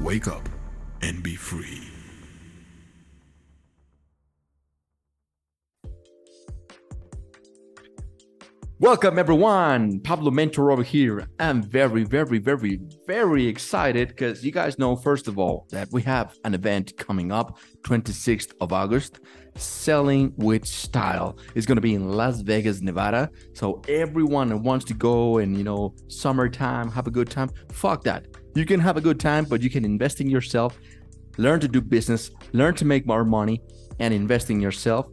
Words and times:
Wake 0.00 0.28
up 0.28 0.48
and 1.02 1.24
be 1.24 1.34
free. 1.34 1.82
Welcome 8.78 9.18
everyone, 9.18 9.98
Pablo 9.98 10.30
Mentor 10.30 10.70
over 10.70 10.84
here. 10.84 11.26
I'm 11.40 11.64
very, 11.64 12.04
very, 12.04 12.38
very, 12.38 12.78
very 13.08 13.48
excited 13.48 14.06
because 14.10 14.44
you 14.44 14.52
guys 14.52 14.78
know, 14.78 14.94
first 14.94 15.26
of 15.26 15.36
all, 15.36 15.66
that 15.70 15.88
we 15.90 16.00
have 16.02 16.32
an 16.44 16.54
event 16.54 16.96
coming 16.96 17.32
up 17.32 17.58
26th 17.82 18.52
of 18.60 18.72
August. 18.72 19.18
Selling 19.56 20.32
with 20.36 20.64
Style 20.64 21.36
is 21.56 21.66
going 21.66 21.74
to 21.74 21.82
be 21.82 21.94
in 21.94 22.08
Las 22.10 22.40
Vegas, 22.42 22.80
Nevada. 22.80 23.28
So 23.52 23.82
everyone 23.88 24.50
that 24.50 24.58
wants 24.58 24.84
to 24.84 24.94
go 24.94 25.38
and, 25.38 25.58
you 25.58 25.64
know, 25.64 25.96
summertime, 26.06 26.88
have 26.92 27.08
a 27.08 27.10
good 27.10 27.28
time, 27.28 27.50
fuck 27.72 28.04
that. 28.04 28.28
You 28.58 28.66
can 28.66 28.80
have 28.80 28.96
a 28.96 29.00
good 29.00 29.20
time, 29.20 29.44
but 29.44 29.62
you 29.62 29.70
can 29.70 29.84
invest 29.84 30.20
in 30.20 30.28
yourself, 30.28 30.80
learn 31.36 31.60
to 31.60 31.68
do 31.68 31.80
business, 31.80 32.32
learn 32.52 32.74
to 32.74 32.84
make 32.84 33.06
more 33.06 33.24
money, 33.24 33.62
and 34.00 34.12
invest 34.12 34.50
in 34.50 34.60
yourself. 34.60 35.06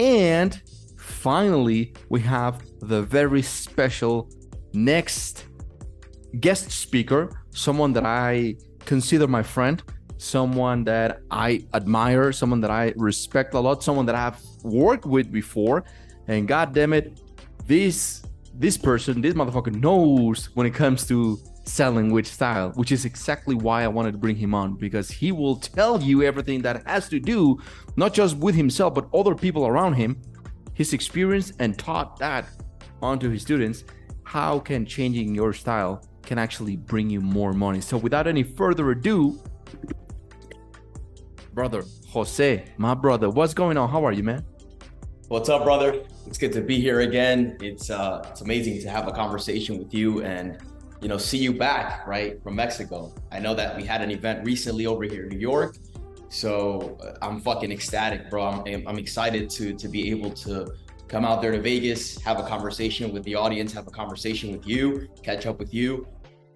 And 0.00 0.60
finally, 0.96 1.94
we 2.08 2.20
have 2.22 2.60
the 2.80 3.02
very 3.02 3.40
special 3.40 4.28
next 4.72 5.46
guest 6.40 6.72
speaker, 6.72 7.30
someone 7.50 7.92
that 7.92 8.04
I 8.04 8.56
consider 8.84 9.28
my 9.28 9.44
friend, 9.44 9.80
someone 10.16 10.82
that 10.82 11.20
I 11.30 11.64
admire, 11.74 12.32
someone 12.32 12.60
that 12.62 12.72
I 12.72 12.94
respect 12.96 13.54
a 13.54 13.60
lot, 13.60 13.84
someone 13.84 14.06
that 14.06 14.16
I've 14.16 14.42
worked 14.64 15.06
with 15.06 15.30
before. 15.30 15.84
And 16.26 16.48
god 16.48 16.74
damn 16.74 16.92
it, 16.92 17.20
this 17.64 18.24
this 18.54 18.76
person, 18.76 19.20
this 19.20 19.34
motherfucker 19.34 19.72
knows 19.72 20.46
when 20.56 20.66
it 20.66 20.74
comes 20.74 21.06
to 21.06 21.38
selling 21.68 22.10
with 22.10 22.26
style, 22.26 22.70
which 22.70 22.90
is 22.90 23.04
exactly 23.04 23.54
why 23.54 23.84
I 23.84 23.88
wanted 23.88 24.12
to 24.12 24.18
bring 24.18 24.36
him 24.36 24.54
on 24.54 24.76
because 24.76 25.10
he 25.10 25.32
will 25.32 25.56
tell 25.56 26.02
you 26.02 26.22
everything 26.22 26.62
that 26.62 26.86
has 26.86 27.08
to 27.10 27.20
do 27.20 27.58
not 27.96 28.14
just 28.14 28.36
with 28.38 28.54
himself 28.54 28.94
but 28.94 29.08
other 29.14 29.34
people 29.34 29.66
around 29.66 29.94
him 29.94 30.20
his 30.74 30.92
experience 30.92 31.52
and 31.58 31.78
taught 31.78 32.18
that 32.18 32.46
onto 33.02 33.28
his 33.28 33.42
students 33.42 33.84
how 34.24 34.58
can 34.58 34.86
changing 34.86 35.34
your 35.34 35.52
style 35.52 36.02
can 36.22 36.38
actually 36.38 36.76
bring 36.76 37.10
you 37.10 37.20
more 37.20 37.52
money 37.52 37.80
so 37.80 37.96
without 37.96 38.26
any 38.26 38.42
further 38.42 38.90
ado 38.90 39.40
brother 41.52 41.82
jose 42.08 42.64
my 42.76 42.94
brother 42.94 43.30
what's 43.30 43.54
going 43.54 43.76
on 43.76 43.88
how 43.88 44.04
are 44.04 44.12
you 44.12 44.22
man 44.22 44.44
What's 45.28 45.50
up, 45.50 45.64
brother? 45.64 46.04
It's 46.26 46.38
good 46.38 46.54
to 46.54 46.62
be 46.62 46.80
here 46.80 47.00
again. 47.00 47.58
It's 47.60 47.90
uh, 47.90 48.26
it's 48.30 48.40
amazing 48.40 48.80
to 48.80 48.88
have 48.88 49.08
a 49.08 49.12
conversation 49.12 49.76
with 49.76 49.92
you 49.92 50.22
and 50.22 50.56
you 51.00 51.08
know 51.08 51.18
see 51.18 51.38
you 51.38 51.52
back 51.52 52.06
right 52.06 52.42
from 52.42 52.56
Mexico. 52.56 53.14
I 53.30 53.38
know 53.38 53.54
that 53.54 53.76
we 53.76 53.84
had 53.84 54.02
an 54.02 54.10
event 54.10 54.44
recently 54.44 54.86
over 54.86 55.04
here 55.04 55.24
in 55.24 55.28
New 55.28 55.38
York, 55.38 55.76
so 56.28 56.98
uh, 57.02 57.24
I'm 57.24 57.40
fucking 57.40 57.72
ecstatic, 57.72 58.30
bro. 58.30 58.44
I'm, 58.44 58.86
I'm 58.86 58.98
excited 58.98 59.48
to 59.50 59.74
to 59.74 59.88
be 59.88 60.10
able 60.10 60.30
to 60.46 60.72
come 61.08 61.24
out 61.24 61.40
there 61.40 61.52
to 61.52 61.60
Vegas, 61.60 62.20
have 62.22 62.38
a 62.38 62.46
conversation 62.46 63.12
with 63.12 63.24
the 63.24 63.34
audience, 63.34 63.72
have 63.72 63.86
a 63.86 63.90
conversation 63.90 64.52
with 64.52 64.66
you, 64.66 65.08
catch 65.22 65.46
up 65.46 65.58
with 65.58 65.72
you, 65.72 66.06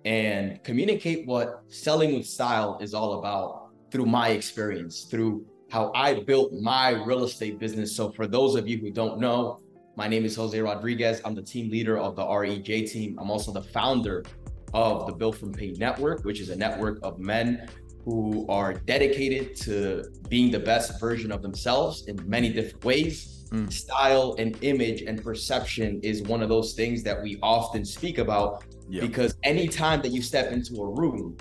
and 0.05 0.63
communicate 0.63 1.27
what 1.27 1.63
selling 1.69 2.15
with 2.15 2.27
style 2.27 2.79
is 2.81 2.93
all 2.93 3.19
about 3.19 3.71
through 3.91 4.07
my 4.07 4.29
experience, 4.29 5.05
through 5.05 5.47
how 5.71 5.91
I 5.95 6.21
built 6.21 6.53
my 6.53 6.91
real 6.91 7.25
estate 7.25 7.59
business. 7.59 7.97
So 7.97 8.11
for 8.13 8.27
those 8.27 8.57
of 8.57 8.69
you 8.69 8.79
who 8.79 8.91
don't 8.91 9.19
know, 9.19 9.61
my 9.97 10.09
name 10.09 10.25
is 10.25 10.35
Jose 10.37 10.59
Rodriguez. 10.59 11.21
I'm 11.25 11.35
the 11.35 11.43
team 11.43 11.71
leader 11.71 11.99
of 11.99 12.17
the 12.17 12.23
REJ 12.23 12.91
team. 12.91 13.19
I'm 13.19 13.31
also 13.31 13.53
the 13.53 13.63
founder 13.63 14.25
of 14.73 15.07
the 15.07 15.13
Built 15.13 15.37
from 15.37 15.53
Pain 15.53 15.75
Network, 15.79 16.25
which 16.25 16.41
is 16.41 16.49
a 16.49 16.57
network 16.57 16.99
of 17.03 17.19
men 17.19 17.69
who 18.05 18.47
are 18.49 18.75
dedicated 18.75 19.55
to 19.55 20.05
being 20.29 20.51
the 20.51 20.59
best 20.59 20.99
version 20.99 21.31
of 21.31 21.43
themselves 21.43 22.07
in 22.09 22.19
many 22.29 22.53
different 22.53 22.85
ways. 22.85 23.47
Mm. 23.51 23.71
Style 23.71 24.35
and 24.39 24.57
image 24.63 25.03
and 25.03 25.23
perception 25.23 26.01
is 26.03 26.23
one 26.23 26.43
of 26.43 26.49
those 26.49 26.73
things 26.73 27.03
that 27.03 27.23
we 27.23 27.39
often 27.43 27.85
speak 27.85 28.17
about 28.17 28.65
yeah. 28.89 29.03
because 29.03 29.37
anytime 29.43 30.01
that 30.03 30.09
you 30.09 30.23
step 30.23 30.53
into 30.53 30.83
a 30.83 30.89
room, 30.89 31.37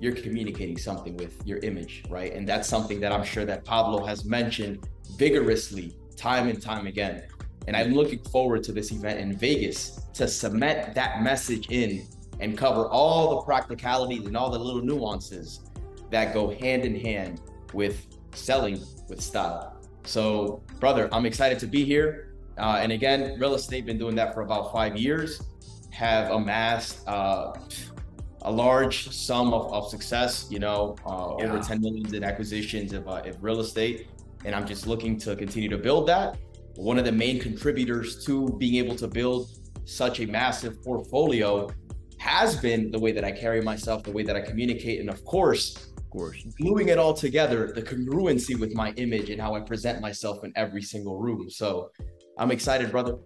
you're 0.00 0.14
communicating 0.14 0.78
something 0.78 1.14
with 1.18 1.38
your 1.44 1.58
image, 1.58 2.02
right? 2.08 2.32
And 2.32 2.48
that's 2.48 2.66
something 2.66 2.98
that 3.00 3.12
I'm 3.12 3.24
sure 3.24 3.44
that 3.44 3.66
Pablo 3.66 4.06
has 4.06 4.24
mentioned 4.24 4.88
vigorously 5.18 5.98
time 6.16 6.48
and 6.48 6.60
time 6.60 6.86
again. 6.86 7.24
And 7.66 7.76
I'm 7.76 7.92
looking 7.92 8.20
forward 8.24 8.62
to 8.64 8.72
this 8.72 8.90
event 8.92 9.20
in 9.20 9.36
Vegas 9.36 10.00
to 10.14 10.26
cement 10.26 10.94
that 10.94 11.22
message 11.22 11.68
in 11.70 12.06
and 12.40 12.56
cover 12.56 12.86
all 12.86 13.36
the 13.36 13.42
practicalities 13.42 14.26
and 14.26 14.36
all 14.36 14.50
the 14.50 14.58
little 14.58 14.82
nuances 14.82 15.60
that 16.10 16.34
go 16.34 16.50
hand 16.50 16.84
in 16.84 16.98
hand 16.98 17.40
with 17.72 18.06
selling 18.32 18.80
with 19.08 19.20
style. 19.20 19.76
So, 20.04 20.62
brother, 20.78 21.08
I'm 21.12 21.26
excited 21.26 21.58
to 21.60 21.66
be 21.66 21.84
here. 21.84 22.34
Uh, 22.58 22.78
and 22.80 22.92
again, 22.92 23.38
real 23.38 23.54
estate 23.54 23.86
been 23.86 23.98
doing 23.98 24.14
that 24.16 24.34
for 24.34 24.42
about 24.42 24.72
five 24.72 24.96
years. 24.96 25.42
Have 25.90 26.30
amassed 26.30 27.06
uh, 27.06 27.52
a 28.42 28.50
large 28.50 29.10
sum 29.10 29.52
of, 29.52 29.72
of 29.72 29.88
success, 29.88 30.46
you 30.50 30.58
know, 30.58 30.96
uh, 31.06 31.34
yeah. 31.38 31.52
over 31.52 31.62
10 31.62 31.80
millions 31.80 32.12
in 32.12 32.24
acquisitions 32.24 32.92
of, 32.92 33.06
uh, 33.06 33.22
of 33.24 33.42
real 33.42 33.60
estate. 33.60 34.08
And 34.44 34.54
I'm 34.54 34.66
just 34.66 34.86
looking 34.86 35.18
to 35.18 35.36
continue 35.36 35.68
to 35.68 35.78
build 35.78 36.08
that. 36.08 36.38
One 36.80 36.98
of 36.98 37.04
the 37.04 37.12
main 37.12 37.38
contributors 37.38 38.24
to 38.24 38.56
being 38.58 38.76
able 38.82 38.96
to 38.96 39.06
build 39.06 39.50
such 39.84 40.20
a 40.20 40.26
massive 40.26 40.82
portfolio 40.82 41.68
has 42.16 42.56
been 42.56 42.90
the 42.90 42.98
way 42.98 43.12
that 43.12 43.22
I 43.22 43.32
carry 43.32 43.60
myself, 43.60 44.02
the 44.02 44.12
way 44.12 44.22
that 44.22 44.34
I 44.34 44.40
communicate, 44.40 44.98
and 44.98 45.10
of 45.10 45.22
course, 45.26 45.92
of 45.98 46.08
course, 46.08 46.42
gluing 46.58 46.88
it 46.88 46.96
all 46.96 47.12
together, 47.12 47.70
the 47.74 47.82
congruency 47.82 48.58
with 48.58 48.74
my 48.74 48.92
image 48.92 49.28
and 49.28 49.38
how 49.38 49.54
I 49.54 49.60
present 49.60 50.00
myself 50.00 50.42
in 50.42 50.54
every 50.56 50.80
single 50.80 51.18
room. 51.20 51.50
So 51.50 51.90
I'm 52.38 52.50
excited, 52.50 52.90
brother 52.90 53.18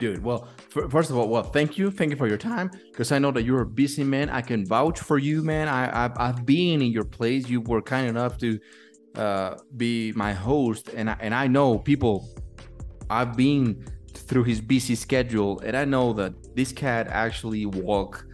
dude. 0.00 0.24
Well, 0.24 0.48
first 0.90 1.10
of 1.10 1.16
all, 1.16 1.28
well, 1.28 1.44
thank 1.44 1.78
you, 1.78 1.88
thank 1.92 2.10
you 2.10 2.16
for 2.16 2.26
your 2.26 2.36
time, 2.36 2.68
because 2.90 3.12
I 3.12 3.20
know 3.20 3.30
that 3.30 3.44
you're 3.44 3.62
a 3.62 3.66
busy 3.66 4.02
man. 4.02 4.28
I 4.28 4.40
can 4.40 4.66
vouch 4.66 4.98
for 4.98 5.18
you, 5.18 5.44
man. 5.44 5.68
I, 5.68 6.06
I've, 6.06 6.12
I've 6.16 6.44
been 6.44 6.82
in 6.82 6.90
your 6.90 7.04
place. 7.04 7.48
You 7.48 7.60
were 7.60 7.80
kind 7.80 8.08
enough 8.08 8.36
to 8.38 8.58
uh, 9.14 9.54
be 9.76 10.10
my 10.16 10.32
host, 10.32 10.88
and 10.96 11.08
I, 11.08 11.16
and 11.20 11.32
I 11.32 11.46
know 11.46 11.78
people. 11.78 12.28
I've 13.12 13.36
been 13.36 13.84
through 14.14 14.44
his 14.44 14.60
busy 14.60 14.94
schedule, 14.94 15.60
and 15.60 15.76
I 15.76 15.84
know 15.84 16.12
that 16.14 16.56
this 16.56 16.72
cat 16.72 17.08
actually 17.08 17.66
walk 17.66 18.24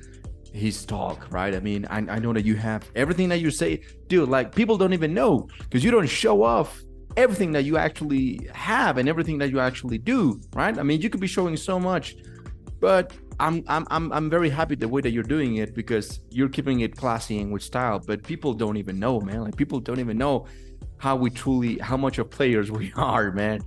his 0.52 0.86
talk, 0.86 1.26
right? 1.30 1.54
I 1.54 1.60
mean, 1.60 1.86
I, 1.90 1.98
I 1.98 2.18
know 2.18 2.32
that 2.32 2.44
you 2.44 2.56
have 2.56 2.88
everything 2.94 3.28
that 3.30 3.40
you 3.40 3.50
say, 3.50 3.82
dude. 4.06 4.28
Like 4.28 4.54
people 4.54 4.76
don't 4.76 4.92
even 4.92 5.12
know 5.12 5.48
because 5.60 5.84
you 5.84 5.90
don't 5.90 6.06
show 6.06 6.42
off 6.42 6.80
everything 7.16 7.52
that 7.52 7.64
you 7.64 7.76
actually 7.76 8.48
have 8.54 8.98
and 8.98 9.08
everything 9.08 9.38
that 9.38 9.50
you 9.50 9.60
actually 9.60 9.98
do, 9.98 10.40
right? 10.54 10.78
I 10.78 10.82
mean, 10.82 11.00
you 11.00 11.10
could 11.10 11.20
be 11.20 11.26
showing 11.26 11.56
so 11.56 11.78
much, 11.78 12.16
but 12.80 13.12
I'm 13.40 13.64
I'm 13.66 13.86
I'm 13.90 14.12
I'm 14.12 14.30
very 14.30 14.50
happy 14.50 14.74
the 14.74 14.88
way 14.88 15.00
that 15.00 15.10
you're 15.10 15.30
doing 15.36 15.56
it 15.56 15.74
because 15.74 16.20
you're 16.30 16.48
keeping 16.48 16.80
it 16.80 16.96
classy 16.96 17.38
and 17.40 17.52
with 17.52 17.62
style. 17.62 17.98
But 17.98 18.22
people 18.22 18.54
don't 18.54 18.76
even 18.76 18.98
know, 18.98 19.20
man. 19.20 19.42
Like 19.42 19.56
people 19.56 19.80
don't 19.80 20.00
even 20.00 20.18
know 20.18 20.46
how 20.98 21.16
we 21.16 21.30
truly 21.30 21.78
how 21.78 21.96
much 21.96 22.18
of 22.18 22.30
players 22.30 22.70
we 22.80 22.92
are, 22.96 23.32
man. 23.32 23.60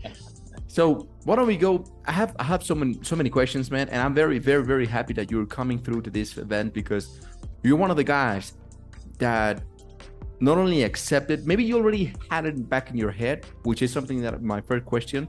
So 0.71 1.09
why 1.25 1.35
don't 1.35 1.47
we 1.47 1.57
go? 1.57 1.83
I 2.06 2.13
have 2.13 2.33
I 2.39 2.45
have 2.45 2.63
so 2.63 2.73
many 2.73 2.97
so 3.01 3.18
many 3.18 3.29
questions, 3.29 3.69
man, 3.69 3.89
and 3.89 4.01
I'm 4.01 4.13
very 4.13 4.39
very 4.39 4.63
very 4.63 4.85
happy 4.85 5.13
that 5.15 5.29
you're 5.29 5.45
coming 5.45 5.77
through 5.77 6.01
to 6.03 6.09
this 6.09 6.38
event 6.38 6.73
because 6.73 7.19
you're 7.62 7.75
one 7.75 7.91
of 7.91 7.97
the 7.97 8.06
guys 8.06 8.53
that 9.18 9.63
not 10.39 10.57
only 10.57 10.83
accepted, 10.83 11.45
maybe 11.45 11.65
you 11.65 11.75
already 11.75 12.13
had 12.29 12.45
it 12.45 12.69
back 12.69 12.89
in 12.89 12.95
your 12.95 13.12
head, 13.12 13.45
which 13.63 13.81
is 13.81 13.91
something 13.91 14.21
that 14.21 14.41
my 14.41 14.62
first 14.62 14.85
question. 14.85 15.27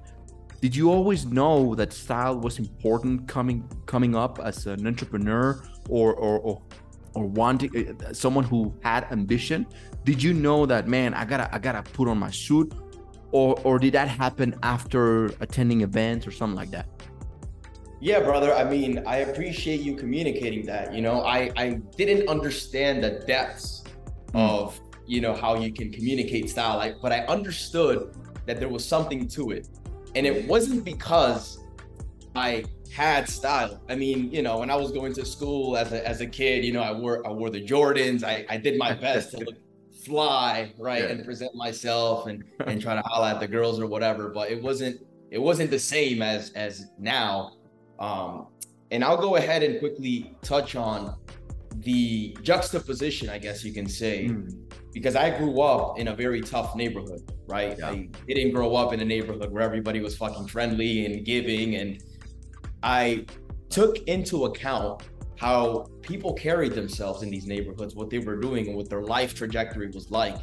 Did 0.61 0.77
you 0.77 0.93
always 0.93 1.27
know 1.27 1.75
that 1.75 1.93
style 1.93 2.38
was 2.38 2.61
important 2.61 3.27
coming 3.27 3.69
coming 3.87 4.15
up 4.15 4.38
as 4.38 4.69
an 4.69 4.87
entrepreneur 4.87 5.61
or 5.88 6.15
or 6.15 6.38
or, 6.38 6.62
or 7.15 7.25
wanting 7.25 7.73
uh, 7.75 8.12
someone 8.12 8.45
who 8.45 8.73
had 8.85 9.11
ambition? 9.11 9.67
Did 10.05 10.23
you 10.23 10.35
know 10.35 10.67
that 10.67 10.87
man, 10.87 11.15
I 11.15 11.25
gotta 11.25 11.53
I 11.53 11.59
gotta 11.59 11.83
put 11.83 12.06
on 12.06 12.19
my 12.19 12.31
suit, 12.31 12.73
or 13.32 13.58
or 13.64 13.79
did 13.79 13.93
that 13.94 14.08
happen 14.08 14.55
after 14.62 15.26
attending 15.40 15.81
events 15.81 16.26
or 16.26 16.31
something 16.31 16.56
like 16.56 16.70
that? 16.70 16.87
Yeah, 18.00 18.20
brother. 18.20 18.55
I 18.55 18.64
mean, 18.64 19.02
I 19.06 19.19
appreciate 19.19 19.81
you 19.81 19.94
communicating 19.94 20.67
that. 20.67 20.94
You 20.94 21.02
know, 21.02 21.23
I 21.23 21.50
I 21.56 21.81
didn't 21.96 22.29
understand 22.29 23.02
the 23.02 23.23
depths 23.26 23.84
mm. 24.32 24.40
of 24.40 24.81
you 25.06 25.20
know, 25.20 25.34
how 25.34 25.56
you 25.56 25.73
can 25.73 25.93
communicate 25.93 26.49
style. 26.49 26.76
Like, 26.79 26.96
but 27.00 27.12
I 27.12 27.20
understood 27.26 28.14
that 28.46 28.58
there 28.58 28.69
was 28.69 28.84
something 28.84 29.29
to 29.29 29.50
it. 29.50 29.69
And 30.14 30.26
it 30.26 30.46
wasn't 30.46 30.85
because 30.85 31.58
I 32.35 32.64
had 32.93 33.28
style. 33.28 33.81
I 33.88 33.94
mean, 33.94 34.31
you 34.31 34.43
know, 34.43 34.58
when 34.58 34.70
I 34.70 34.76
was 34.76 34.93
going 34.93 35.12
to 35.14 35.25
school 35.25 35.76
as 35.76 35.93
a 35.93 36.06
as 36.06 36.20
a 36.20 36.26
kid, 36.26 36.64
you 36.64 36.73
know, 36.73 36.82
I 36.82 36.93
wore 36.93 37.26
I 37.26 37.31
wore 37.31 37.50
the 37.50 37.64
Jordans. 37.64 38.23
I, 38.23 38.44
I 38.49 38.56
did 38.56 38.78
my 38.78 38.93
best 39.06 39.31
to 39.32 39.38
look 39.38 39.56
fly, 40.04 40.72
right, 40.78 41.02
Yeah. 41.02 41.10
and 41.10 41.25
present 41.25 41.54
myself 41.54 42.26
and 42.26 42.44
and 42.66 42.81
try 42.81 42.94
to 42.94 43.02
holla 43.02 43.31
at 43.34 43.40
the 43.40 43.49
girls 43.49 43.81
or 43.81 43.87
whatever. 43.87 44.28
But 44.28 44.50
it 44.50 44.62
wasn't 44.62 45.04
it 45.31 45.38
wasn't 45.40 45.70
the 45.70 45.78
same 45.78 46.22
as 46.22 46.50
as 46.52 46.87
now. 46.99 47.52
Um, 47.99 48.46
and 48.90 49.02
I'll 49.04 49.20
go 49.20 49.37
ahead 49.37 49.62
and 49.62 49.78
quickly 49.78 50.37
touch 50.43 50.76
on 50.76 51.14
the 51.78 52.37
juxtaposition, 52.43 53.28
I 53.31 53.38
guess 53.38 53.64
you 53.64 53.72
can 53.72 53.88
say, 53.88 54.26
Mm. 54.28 54.54
because 54.93 55.16
I 55.16 55.31
grew 55.38 55.60
up 55.62 55.99
in 55.99 56.08
a 56.08 56.14
very 56.14 56.43
tough 56.43 56.76
neighborhood, 56.76 57.22
right? 57.46 57.76
Yeah. 57.78 57.88
I 57.90 58.08
didn't 58.28 58.52
grow 58.52 58.75
up 58.76 58.93
in 58.93 59.00
a 59.00 59.04
neighborhood 59.04 59.50
where 59.50 59.62
everybody 59.62 60.00
was 60.00 60.14
fucking 60.16 60.49
friendly 60.49 61.06
and 61.06 61.25
giving. 61.25 61.76
And 61.76 62.02
I 62.82 63.25
took 63.70 63.96
into 64.06 64.44
account 64.44 65.02
how 65.37 65.87
people 66.02 66.32
carried 66.32 66.73
themselves 66.73 67.23
in 67.23 67.31
these 67.31 67.46
neighborhoods, 67.46 67.94
what 67.94 68.11
they 68.11 68.19
were 68.19 68.37
doing, 68.37 68.69
and 68.69 68.76
what 68.76 68.88
their 68.88 69.02
life 69.02 69.34
trajectory 69.34 69.88
was 69.88 70.11
like. 70.11 70.37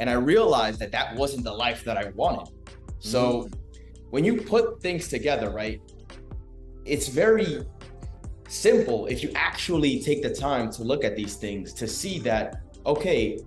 And 0.00 0.10
I 0.10 0.14
realized 0.14 0.78
that 0.80 0.92
that 0.92 1.14
wasn't 1.16 1.44
the 1.44 1.52
life 1.52 1.84
that 1.84 1.96
I 1.96 2.10
wanted. 2.10 2.52
So 2.98 3.44
mm. 3.44 3.54
when 4.10 4.24
you 4.24 4.40
put 4.40 4.80
things 4.80 5.08
together, 5.08 5.50
right, 5.50 5.80
it's 6.84 7.08
very 7.08 7.64
simple 8.48 9.06
if 9.06 9.22
you 9.22 9.32
actually 9.34 10.00
take 10.00 10.22
the 10.22 10.34
time 10.34 10.70
to 10.72 10.82
look 10.82 11.04
at 11.04 11.16
these 11.16 11.36
things 11.36 11.72
to 11.74 11.86
see 11.86 12.18
that, 12.20 12.62
okay, 12.84 13.38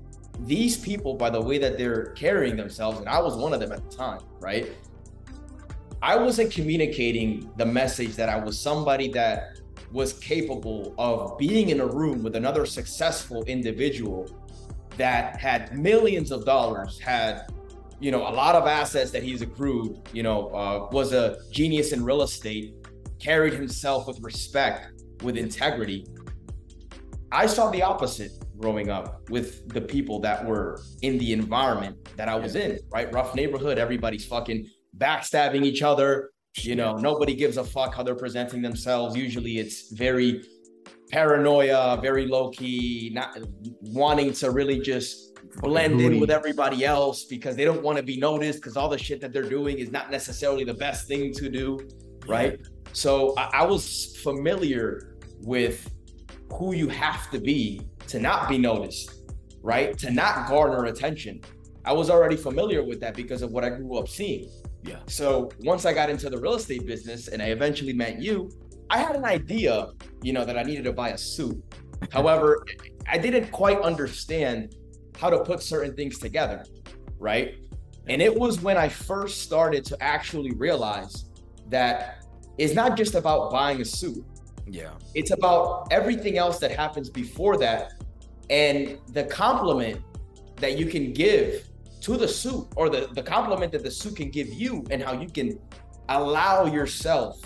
these 0.42 0.78
people, 0.78 1.14
by 1.14 1.30
the 1.30 1.42
way 1.42 1.58
that 1.58 1.78
they're 1.78 2.08
carrying 2.14 2.58
themselves, 2.58 3.00
and 3.00 3.08
I 3.08 3.20
was 3.20 3.36
one 3.36 3.54
of 3.54 3.60
them 3.60 3.72
at 3.72 3.90
the 3.90 3.96
time, 3.96 4.20
right? 4.40 4.72
I 6.02 6.16
wasn't 6.16 6.52
communicating 6.52 7.50
the 7.58 7.66
message 7.66 8.16
that 8.16 8.30
I 8.30 8.38
was 8.38 8.60
somebody 8.60 9.08
that 9.10 9.55
was 9.96 10.12
capable 10.12 10.94
of 10.98 11.38
being 11.38 11.70
in 11.70 11.80
a 11.80 11.88
room 11.88 12.22
with 12.22 12.36
another 12.36 12.66
successful 12.66 13.44
individual 13.46 14.30
that 14.98 15.38
had 15.38 15.78
millions 15.78 16.32
of 16.32 16.44
dollars, 16.46 17.00
had 17.00 17.48
you 18.02 18.12
know 18.12 18.28
a 18.28 18.34
lot 18.44 18.56
of 18.56 18.68
assets 18.68 19.10
that 19.12 19.24
he's 19.24 19.42
accrued, 19.42 19.98
you 20.12 20.22
know, 20.22 20.50
uh, 20.50 20.90
was 20.92 21.14
a 21.14 21.38
genius 21.50 21.94
in 21.94 22.04
real 22.04 22.24
estate, 22.24 22.76
carried 23.20 23.54
himself 23.54 24.06
with 24.06 24.20
respect, 24.20 25.02
with 25.24 25.38
integrity. 25.38 26.06
I 27.32 27.46
saw 27.46 27.72
the 27.72 27.82
opposite 27.82 28.32
growing 28.58 28.90
up 28.90 29.30
with 29.30 29.68
the 29.70 29.82
people 29.82 30.20
that 30.20 30.46
were 30.46 30.82
in 31.04 31.18
the 31.18 31.32
environment 31.32 31.96
that 32.18 32.28
I 32.28 32.36
was 32.36 32.56
in, 32.58 32.80
right? 32.92 33.12
Rough 33.14 33.34
neighborhood, 33.34 33.78
everybody's 33.78 34.26
fucking 34.26 34.68
backstabbing 34.98 35.64
each 35.64 35.82
other. 35.82 36.32
You 36.58 36.76
know, 36.76 36.96
nobody 36.96 37.36
gives 37.36 37.58
a 37.58 37.64
fuck 37.64 37.96
how 37.96 38.04
they're 38.04 38.16
presenting 38.16 38.62
themselves. 38.62 39.16
Usually 39.16 39.60
it's 39.60 39.92
very 39.92 40.44
paranoia, 41.12 42.00
very 42.02 42.28
low 42.28 42.50
key, 42.50 43.12
not 43.14 43.38
wanting 43.82 44.34
to 44.34 44.52
really 44.52 44.80
just 44.80 45.38
blend 45.62 46.02
in 46.02 46.20
with 46.20 46.32
everybody 46.32 46.84
else 46.86 47.26
because 47.26 47.56
they 47.56 47.66
don't 47.66 47.82
want 47.82 47.98
to 47.98 48.04
be 48.04 48.18
noticed 48.18 48.60
because 48.60 48.76
all 48.76 48.90
the 48.90 48.98
shit 48.98 49.22
that 49.22 49.32
they're 49.32 49.44
doing 49.44 49.78
is 49.80 49.92
not 49.92 50.12
necessarily 50.12 50.64
the 50.64 50.74
best 50.74 51.08
thing 51.08 51.32
to 51.34 51.50
do, 51.50 51.80
right? 52.28 52.60
So 52.94 53.34
I, 53.38 53.50
I 53.54 53.66
was 53.66 54.18
familiar 54.24 55.16
with 55.42 55.90
who 56.54 56.74
you 56.74 56.88
have 56.90 57.30
to 57.32 57.40
be 57.40 57.82
to 58.08 58.20
not 58.20 58.50
be 58.50 58.58
noticed, 58.58 59.14
right? 59.62 59.98
To 60.00 60.12
not 60.12 60.48
garner 60.48 60.86
attention. 60.86 61.42
I 61.86 61.94
was 61.94 62.10
already 62.10 62.36
familiar 62.36 62.84
with 62.84 63.00
that 63.02 63.14
because 63.16 63.42
of 63.42 63.52
what 63.52 63.64
I 63.64 63.70
grew 63.70 63.98
up 63.98 64.08
seeing. 64.08 64.50
Yeah. 64.86 65.00
So 65.08 65.50
once 65.62 65.86
I 65.86 65.94
got 65.94 66.10
into 66.10 66.30
the 66.30 66.38
real 66.38 66.56
estate 66.56 66.86
business 66.86 67.28
and 67.28 67.42
I 67.42 67.48
eventually 67.48 67.94
met 67.94 68.22
you, 68.22 68.52
I 68.90 69.00
had 69.00 69.16
an 69.16 69.26
idea, 69.26 69.88
you 70.22 70.32
know, 70.32 70.46
that 70.46 70.58
I 70.58 70.64
needed 70.64 70.84
to 70.84 70.94
buy 70.94 71.10
a 71.10 71.18
suit. 71.18 71.62
However, 72.12 72.64
I 73.12 73.18
didn't 73.18 73.52
quite 73.52 73.82
understand 73.82 74.76
how 75.18 75.30
to 75.30 75.40
put 75.44 75.64
certain 75.64 75.96
things 75.96 76.20
together, 76.20 76.64
right? 77.18 77.56
And 78.08 78.22
it 78.22 78.34
was 78.34 78.62
when 78.62 78.78
I 78.78 78.88
first 78.90 79.42
started 79.42 79.84
to 79.86 80.04
actually 80.04 80.52
realize 80.52 81.26
that 81.70 82.24
it's 82.58 82.76
not 82.76 82.96
just 82.96 83.16
about 83.16 83.52
buying 83.52 83.82
a 83.82 83.86
suit. 83.86 84.24
Yeah. 84.68 84.92
It's 85.16 85.32
about 85.32 85.88
everything 85.90 86.38
else 86.38 86.60
that 86.60 86.72
happens 86.72 87.10
before 87.10 87.58
that 87.58 87.94
and 88.50 89.00
the 89.08 89.24
compliment 89.24 90.02
that 90.58 90.78
you 90.78 90.86
can 90.86 91.12
give 91.12 91.68
to 92.06 92.18
the 92.18 92.28
suit 92.28 92.68
or 92.76 92.88
the, 92.88 93.10
the 93.14 93.24
compliment 93.24 93.72
that 93.72 93.84
the 93.84 93.90
suit 93.90 94.16
can 94.16 94.30
give 94.30 94.48
you 94.54 94.86
and 94.92 95.02
how 95.02 95.20
you 95.20 95.28
can 95.28 95.60
allow 96.10 96.66
yourself 96.66 97.42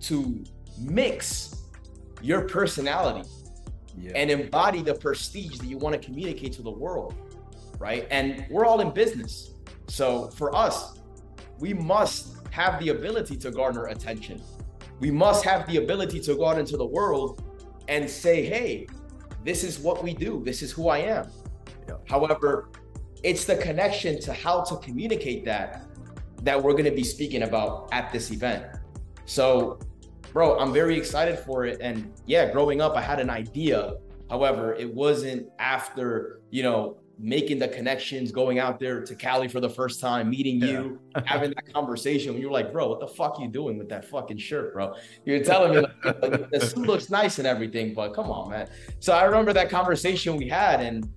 to 0.00 0.42
mix 0.78 1.64
your 2.22 2.48
personality 2.48 3.28
Yeah. 3.98 4.12
and 4.14 4.30
embody 4.30 4.80
the 4.80 4.94
prestige 4.94 5.58
that 5.58 5.66
you 5.66 5.76
want 5.76 5.92
to 5.98 6.00
communicate 6.00 6.52
to 6.54 6.62
the 6.62 6.70
world, 6.70 7.12
right? 7.78 8.06
And 8.10 8.46
we're 8.48 8.64
all 8.64 8.80
in 8.80 8.90
business. 8.90 9.52
So 9.88 10.28
for 10.30 10.48
us, 10.56 10.98
we 11.58 11.74
must 11.74 12.36
have 12.52 12.80
the 12.80 12.88
ability 12.88 13.36
to 13.44 13.50
garner 13.50 13.84
attention. 13.88 14.40
We 14.98 15.10
must 15.10 15.44
have 15.44 15.66
the 15.66 15.76
ability 15.76 16.20
to 16.20 16.34
go 16.36 16.46
out 16.46 16.58
into 16.58 16.78
the 16.78 16.86
world 16.86 17.44
and 17.88 18.08
say, 18.08 18.46
hey, 18.46 18.86
this 19.44 19.62
is 19.62 19.78
what 19.78 20.02
we 20.02 20.14
do, 20.14 20.42
this 20.42 20.62
is 20.62 20.72
who 20.72 20.88
I 20.88 20.98
am. 20.98 21.26
Yeah. 21.86 21.96
However, 22.08 22.70
it's 23.22 23.44
the 23.44 23.56
connection 23.56 24.20
to 24.20 24.32
how 24.32 24.62
to 24.62 24.76
communicate 24.76 25.44
that 25.44 25.86
that 26.42 26.62
we're 26.62 26.72
going 26.72 26.84
to 26.84 26.90
be 26.90 27.04
speaking 27.04 27.42
about 27.42 27.88
at 27.92 28.12
this 28.12 28.30
event. 28.30 28.64
So, 29.26 29.78
bro, 30.32 30.58
I'm 30.58 30.72
very 30.72 30.96
excited 30.96 31.38
for 31.38 31.66
it. 31.66 31.78
And 31.80 32.12
yeah, 32.26 32.50
growing 32.50 32.80
up, 32.80 32.96
I 32.96 33.02
had 33.02 33.20
an 33.20 33.30
idea. 33.30 33.94
However, 34.30 34.74
it 34.74 34.92
wasn't 34.92 35.48
after, 35.58 36.40
you 36.50 36.62
know, 36.62 36.96
making 37.22 37.58
the 37.58 37.68
connections, 37.68 38.32
going 38.32 38.58
out 38.58 38.80
there 38.80 39.04
to 39.04 39.14
Cali 39.14 39.46
for 39.46 39.60
the 39.60 39.68
first 39.68 40.00
time, 40.00 40.30
meeting 40.30 40.60
you, 40.60 40.98
having 41.26 41.50
that 41.50 41.72
conversation 41.72 42.32
when 42.32 42.40
you're 42.40 42.50
like, 42.50 42.72
bro, 42.72 42.88
what 42.88 43.00
the 43.00 43.06
fuck 43.06 43.38
you 43.38 43.48
doing 43.48 43.76
with 43.76 43.90
that 43.90 44.06
fucking 44.06 44.38
shirt, 44.38 44.72
bro? 44.72 44.94
You're 45.26 45.44
telling 45.44 45.74
me 45.74 45.86
like, 46.04 46.50
the 46.50 46.60
suit 46.60 46.86
looks 46.86 47.10
nice 47.10 47.38
and 47.38 47.46
everything, 47.46 47.92
but 47.92 48.14
come 48.14 48.30
on, 48.30 48.50
man. 48.50 48.68
So 49.00 49.12
I 49.12 49.24
remember 49.24 49.52
that 49.52 49.68
conversation 49.68 50.36
we 50.36 50.48
had, 50.48 50.80
and 50.80 51.12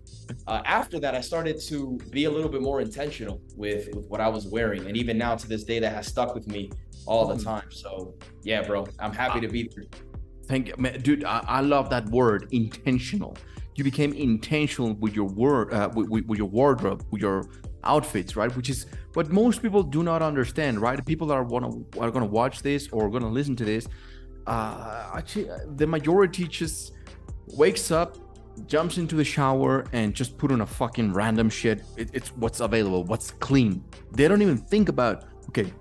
uh, 0.48 0.62
after 0.66 1.00
that, 1.00 1.16
I 1.16 1.22
started 1.22 1.60
to 1.62 1.98
be 2.10 2.26
a 2.26 2.32
little 2.32 2.50
bit 2.50 2.62
more 2.62 2.82
intentional 2.82 3.42
with 3.56 3.90
with 3.96 4.08
what 4.08 4.22
I 4.22 4.28
was 4.28 4.48
wearing, 4.48 4.88
and 4.88 4.96
even 4.98 5.18
now 5.18 5.36
to 5.36 5.48
this 5.48 5.64
day, 5.64 5.80
that 5.80 5.94
has 5.94 6.08
stuck 6.08 6.34
with 6.36 6.48
me 6.48 6.72
all 7.06 7.26
the 7.28 7.42
time. 7.44 7.70
So 7.70 8.16
yeah, 8.44 8.62
bro, 8.62 8.88
I'm 9.00 9.14
happy 9.14 9.40
to 9.42 9.48
be 9.48 9.70
there. 9.74 9.86
Thank 10.46 10.68
you, 10.68 10.76
man, 10.78 11.00
dude. 11.02 11.24
I, 11.24 11.44
I 11.48 11.62
love 11.62 11.90
that 11.90 12.06
word, 12.10 12.48
intentional. 12.52 13.38
You 13.76 13.84
became 13.84 14.14
intentional 14.14 14.94
with 14.96 15.16
your 15.16 15.26
word, 15.26 15.74
uh, 15.74 15.90
with, 15.96 16.10
with, 16.10 16.26
with 16.28 16.38
your 16.38 16.50
wardrobe, 16.50 17.04
with 17.12 17.22
your 17.22 17.46
outfits, 17.84 18.36
right? 18.36 18.56
Which 18.56 18.70
is 18.70 18.86
what 19.14 19.32
most 19.32 19.62
people 19.62 19.84
do 19.84 20.04
not 20.04 20.22
understand, 20.22 20.80
right? 20.80 21.04
People 21.06 21.28
that 21.28 21.36
are 21.36 21.44
wanna 21.44 21.72
are 22.00 22.12
gonna 22.12 22.26
watch 22.26 22.62
this 22.62 22.90
or 22.90 23.10
gonna 23.10 23.30
listen 23.30 23.56
to 23.56 23.66
this, 23.66 23.88
uh, 24.48 25.12
actually, 25.16 25.50
the 25.76 25.88
majority 25.88 26.48
just 26.48 26.94
wakes 27.48 27.92
up, 27.92 28.18
jumps 28.68 28.98
into 28.98 29.16
the 29.16 29.24
shower, 29.24 29.86
and 29.94 30.14
just 30.14 30.38
put 30.38 30.52
on 30.52 30.62
a 30.62 30.66
fucking 30.66 31.14
random 31.14 31.50
shit. 31.50 31.84
It, 31.98 32.10
it's 32.14 32.30
what's 32.30 32.60
available, 32.60 33.04
what's 33.04 33.32
clean. 33.32 33.84
They 34.12 34.28
don't 34.28 34.42
even 34.42 34.58
think 34.58 34.90
about, 34.90 35.26
okay, 35.50 35.72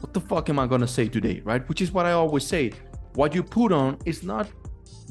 what 0.00 0.12
the 0.12 0.20
fuck 0.20 0.48
am 0.48 0.58
I 0.58 0.66
gonna 0.66 0.88
say 0.88 1.08
today, 1.08 1.40
right? 1.44 1.68
Which 1.68 1.80
is 1.80 1.92
what 1.92 2.06
I 2.06 2.12
always 2.12 2.46
say. 2.46 2.72
What 3.14 3.34
you 3.34 3.42
put 3.42 3.72
on 3.72 3.98
is 4.04 4.22
not 4.22 4.48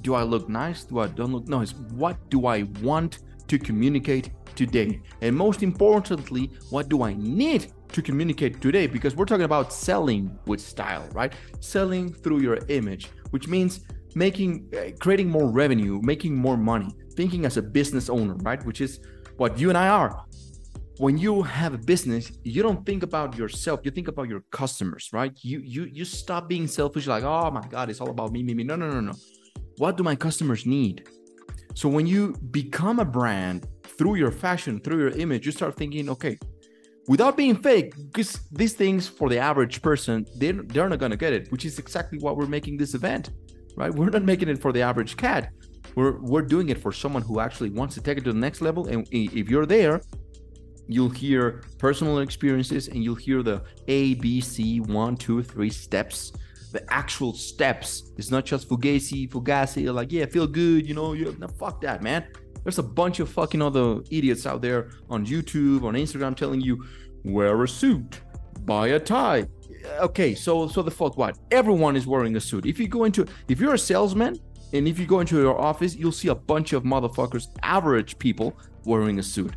do 0.01 0.13
I 0.13 0.23
look 0.23 0.47
nice? 0.47 0.83
Do 0.83 0.99
I 0.99 1.07
don't 1.07 1.31
look? 1.31 1.47
No, 1.47 1.63
what 1.93 2.29
do 2.29 2.45
I 2.45 2.63
want 2.81 3.19
to 3.47 3.57
communicate 3.57 4.31
today? 4.55 5.01
And 5.21 5.35
most 5.35 5.63
importantly, 5.63 6.51
what 6.69 6.89
do 6.89 7.03
I 7.03 7.13
need 7.13 7.71
to 7.91 8.01
communicate 8.01 8.61
today? 8.61 8.87
Because 8.87 9.15
we're 9.15 9.25
talking 9.25 9.45
about 9.45 9.73
selling 9.73 10.37
with 10.45 10.61
style, 10.61 11.07
right? 11.13 11.33
Selling 11.59 12.13
through 12.13 12.41
your 12.41 12.59
image, 12.69 13.09
which 13.31 13.47
means 13.47 13.81
making, 14.15 14.71
uh, 14.77 14.91
creating 14.99 15.29
more 15.29 15.49
revenue, 15.49 15.99
making 16.03 16.35
more 16.35 16.57
money, 16.57 16.89
thinking 17.15 17.45
as 17.45 17.57
a 17.57 17.61
business 17.61 18.09
owner, 18.09 18.35
right? 18.35 18.63
Which 18.65 18.81
is 18.81 18.99
what 19.37 19.59
you 19.59 19.69
and 19.69 19.77
I 19.77 19.87
are. 19.87 20.25
When 20.99 21.17
you 21.17 21.43
have 21.43 21.75
a 21.75 21.77
business 21.77 22.31
you 22.43 22.63
don't 22.63 22.83
think 22.83 23.03
about 23.03 23.37
yourself 23.37 23.81
you 23.83 23.91
think 23.91 24.07
about 24.07 24.27
your 24.27 24.43
customers 24.49 25.09
right? 25.13 25.31
You 25.43 25.59
you 25.59 25.83
you 25.93 26.05
stop 26.05 26.49
being 26.49 26.65
selfish 26.65 27.05
like 27.05 27.23
oh 27.23 27.51
my 27.51 27.61
god 27.67 27.91
it's 27.91 28.01
all 28.01 28.09
about 28.09 28.31
me 28.31 28.41
me 28.41 28.55
me. 28.55 28.63
No 28.63 28.75
no 28.75 28.89
no 28.89 28.99
no. 28.99 29.13
What 29.77 29.95
do 29.95 30.01
my 30.01 30.15
customers 30.15 30.65
need? 30.65 31.07
So 31.75 31.87
when 31.87 32.07
you 32.07 32.33
become 32.49 32.99
a 32.99 33.05
brand 33.05 33.67
through 33.97 34.15
your 34.15 34.31
fashion 34.31 34.79
through 34.79 34.99
your 34.99 35.09
image 35.09 35.45
you 35.45 35.51
start 35.51 35.75
thinking 35.75 36.09
okay 36.09 36.37
without 37.07 37.37
being 37.37 37.55
fake 37.55 37.93
because 37.95 38.39
these 38.51 38.73
things 38.73 39.07
for 39.07 39.29
the 39.29 39.37
average 39.37 39.81
person 39.81 40.25
they're, 40.37 40.53
they're 40.53 40.89
not 40.89 40.99
going 40.99 41.11
to 41.11 41.17
get 41.17 41.33
it 41.33 41.51
which 41.51 41.65
is 41.65 41.79
exactly 41.79 42.19
why 42.19 42.31
we're 42.31 42.45
making 42.45 42.77
this 42.77 42.93
event 42.93 43.31
right? 43.77 43.93
We're 43.93 44.09
not 44.09 44.23
making 44.23 44.49
it 44.49 44.59
for 44.61 44.73
the 44.73 44.81
average 44.81 45.15
cat. 45.15 45.51
We're 45.95 46.19
we're 46.19 46.41
doing 46.41 46.67
it 46.69 46.77
for 46.77 46.91
someone 46.91 47.21
who 47.21 47.39
actually 47.39 47.69
wants 47.69 47.95
to 47.95 48.01
take 48.01 48.17
it 48.17 48.25
to 48.25 48.33
the 48.33 48.39
next 48.39 48.61
level. 48.61 48.87
And 48.87 49.07
if 49.11 49.49
you're 49.49 49.65
there 49.65 50.01
you'll 50.87 51.09
hear 51.09 51.63
personal 51.77 52.19
experiences 52.19 52.87
and 52.87 53.03
you'll 53.03 53.15
hear 53.15 53.43
the 53.43 53.61
a 53.87 54.15
b 54.15 54.41
c 54.41 54.79
one 54.79 55.15
two 55.15 55.43
three 55.43 55.69
steps. 55.69 56.33
The 56.73 56.83
actual 56.93 57.33
steps 57.33 58.11
it's 58.17 58.29
not 58.29 58.45
just 58.45 58.67
fugazi 58.69 59.29
fugazi 59.29 59.91
like 59.93 60.11
yeah 60.11 60.25
feel 60.25 60.45
good 60.45 60.85
you 60.87 60.93
know 60.93 61.13
you 61.13 61.35
no, 61.39 61.47
fuck 61.47 61.81
that 61.81 62.03
man. 62.03 62.27
There's 62.63 62.77
a 62.77 62.83
bunch 62.83 63.19
of 63.19 63.29
fucking 63.29 63.61
other 63.61 64.01
idiots 64.11 64.45
out 64.45 64.61
there 64.61 64.89
on 65.09 65.25
youtube 65.25 65.83
on 65.83 65.93
instagram 65.93 66.35
telling 66.35 66.59
you 66.59 66.83
wear 67.23 67.63
a 67.63 67.67
suit 67.67 68.19
buy 68.65 68.89
a 68.89 68.99
tie 68.99 69.47
okay 69.99 70.35
so 70.35 70.67
so 70.67 70.81
the 70.81 70.91
fuck 70.91 71.17
what 71.17 71.37
everyone 71.51 71.95
is 71.95 72.07
wearing 72.07 72.35
a 72.35 72.39
suit. 72.39 72.65
If 72.65 72.79
you 72.79 72.87
go 72.87 73.03
into 73.05 73.25
if 73.47 73.59
you're 73.59 73.73
a 73.73 73.79
salesman 73.79 74.39
and 74.73 74.87
if 74.87 74.99
you 74.99 75.05
go 75.05 75.19
into 75.19 75.39
your 75.39 75.59
office 75.59 75.95
you'll 75.95 76.11
see 76.11 76.27
a 76.27 76.35
bunch 76.35 76.73
of 76.73 76.83
motherfuckers 76.83 77.47
average 77.63 78.17
people 78.19 78.57
wearing 78.85 79.19
a 79.19 79.23
suit. 79.23 79.55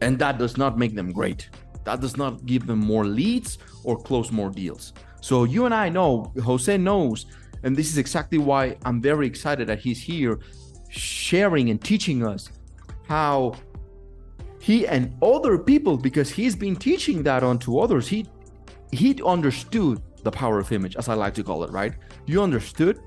And 0.00 0.18
that 0.18 0.38
does 0.38 0.56
not 0.56 0.78
make 0.78 0.94
them 0.94 1.10
great. 1.12 1.48
That 1.84 2.00
does 2.00 2.16
not 2.16 2.44
give 2.44 2.66
them 2.66 2.80
more 2.80 3.06
leads 3.06 3.58
or 3.84 3.96
close 3.96 4.30
more 4.30 4.50
deals. 4.50 4.92
So 5.20 5.44
you 5.44 5.64
and 5.64 5.74
i 5.74 5.88
know 5.88 6.32
jose 6.42 6.76
knows 6.76 7.26
and 7.62 7.74
this 7.76 7.88
is 7.90 7.98
exactly 7.98 8.38
why 8.38 8.76
i'm 8.84 9.00
very 9.00 9.26
excited 9.26 9.66
that 9.66 9.80
he's 9.80 10.00
here 10.00 10.38
sharing 10.88 11.70
and 11.70 11.82
teaching 11.82 12.24
us 12.24 12.50
how 13.08 13.54
he 14.66 14.86
and 14.86 15.16
other 15.22 15.58
people 15.58 15.96
because 15.96 16.28
he's 16.28 16.56
been 16.56 16.74
teaching 16.74 17.22
that 17.22 17.44
on 17.44 17.56
to 17.60 17.78
others. 17.78 18.08
He 18.08 18.26
he 18.92 19.20
understood 19.22 20.02
the 20.22 20.30
power 20.30 20.58
of 20.58 20.72
image 20.72 20.96
as 20.96 21.08
i 21.08 21.14
like 21.14 21.34
to 21.34 21.44
call 21.44 21.64
it 21.64 21.70
right? 21.70 21.94
You 22.26 22.42
understood 22.42 23.00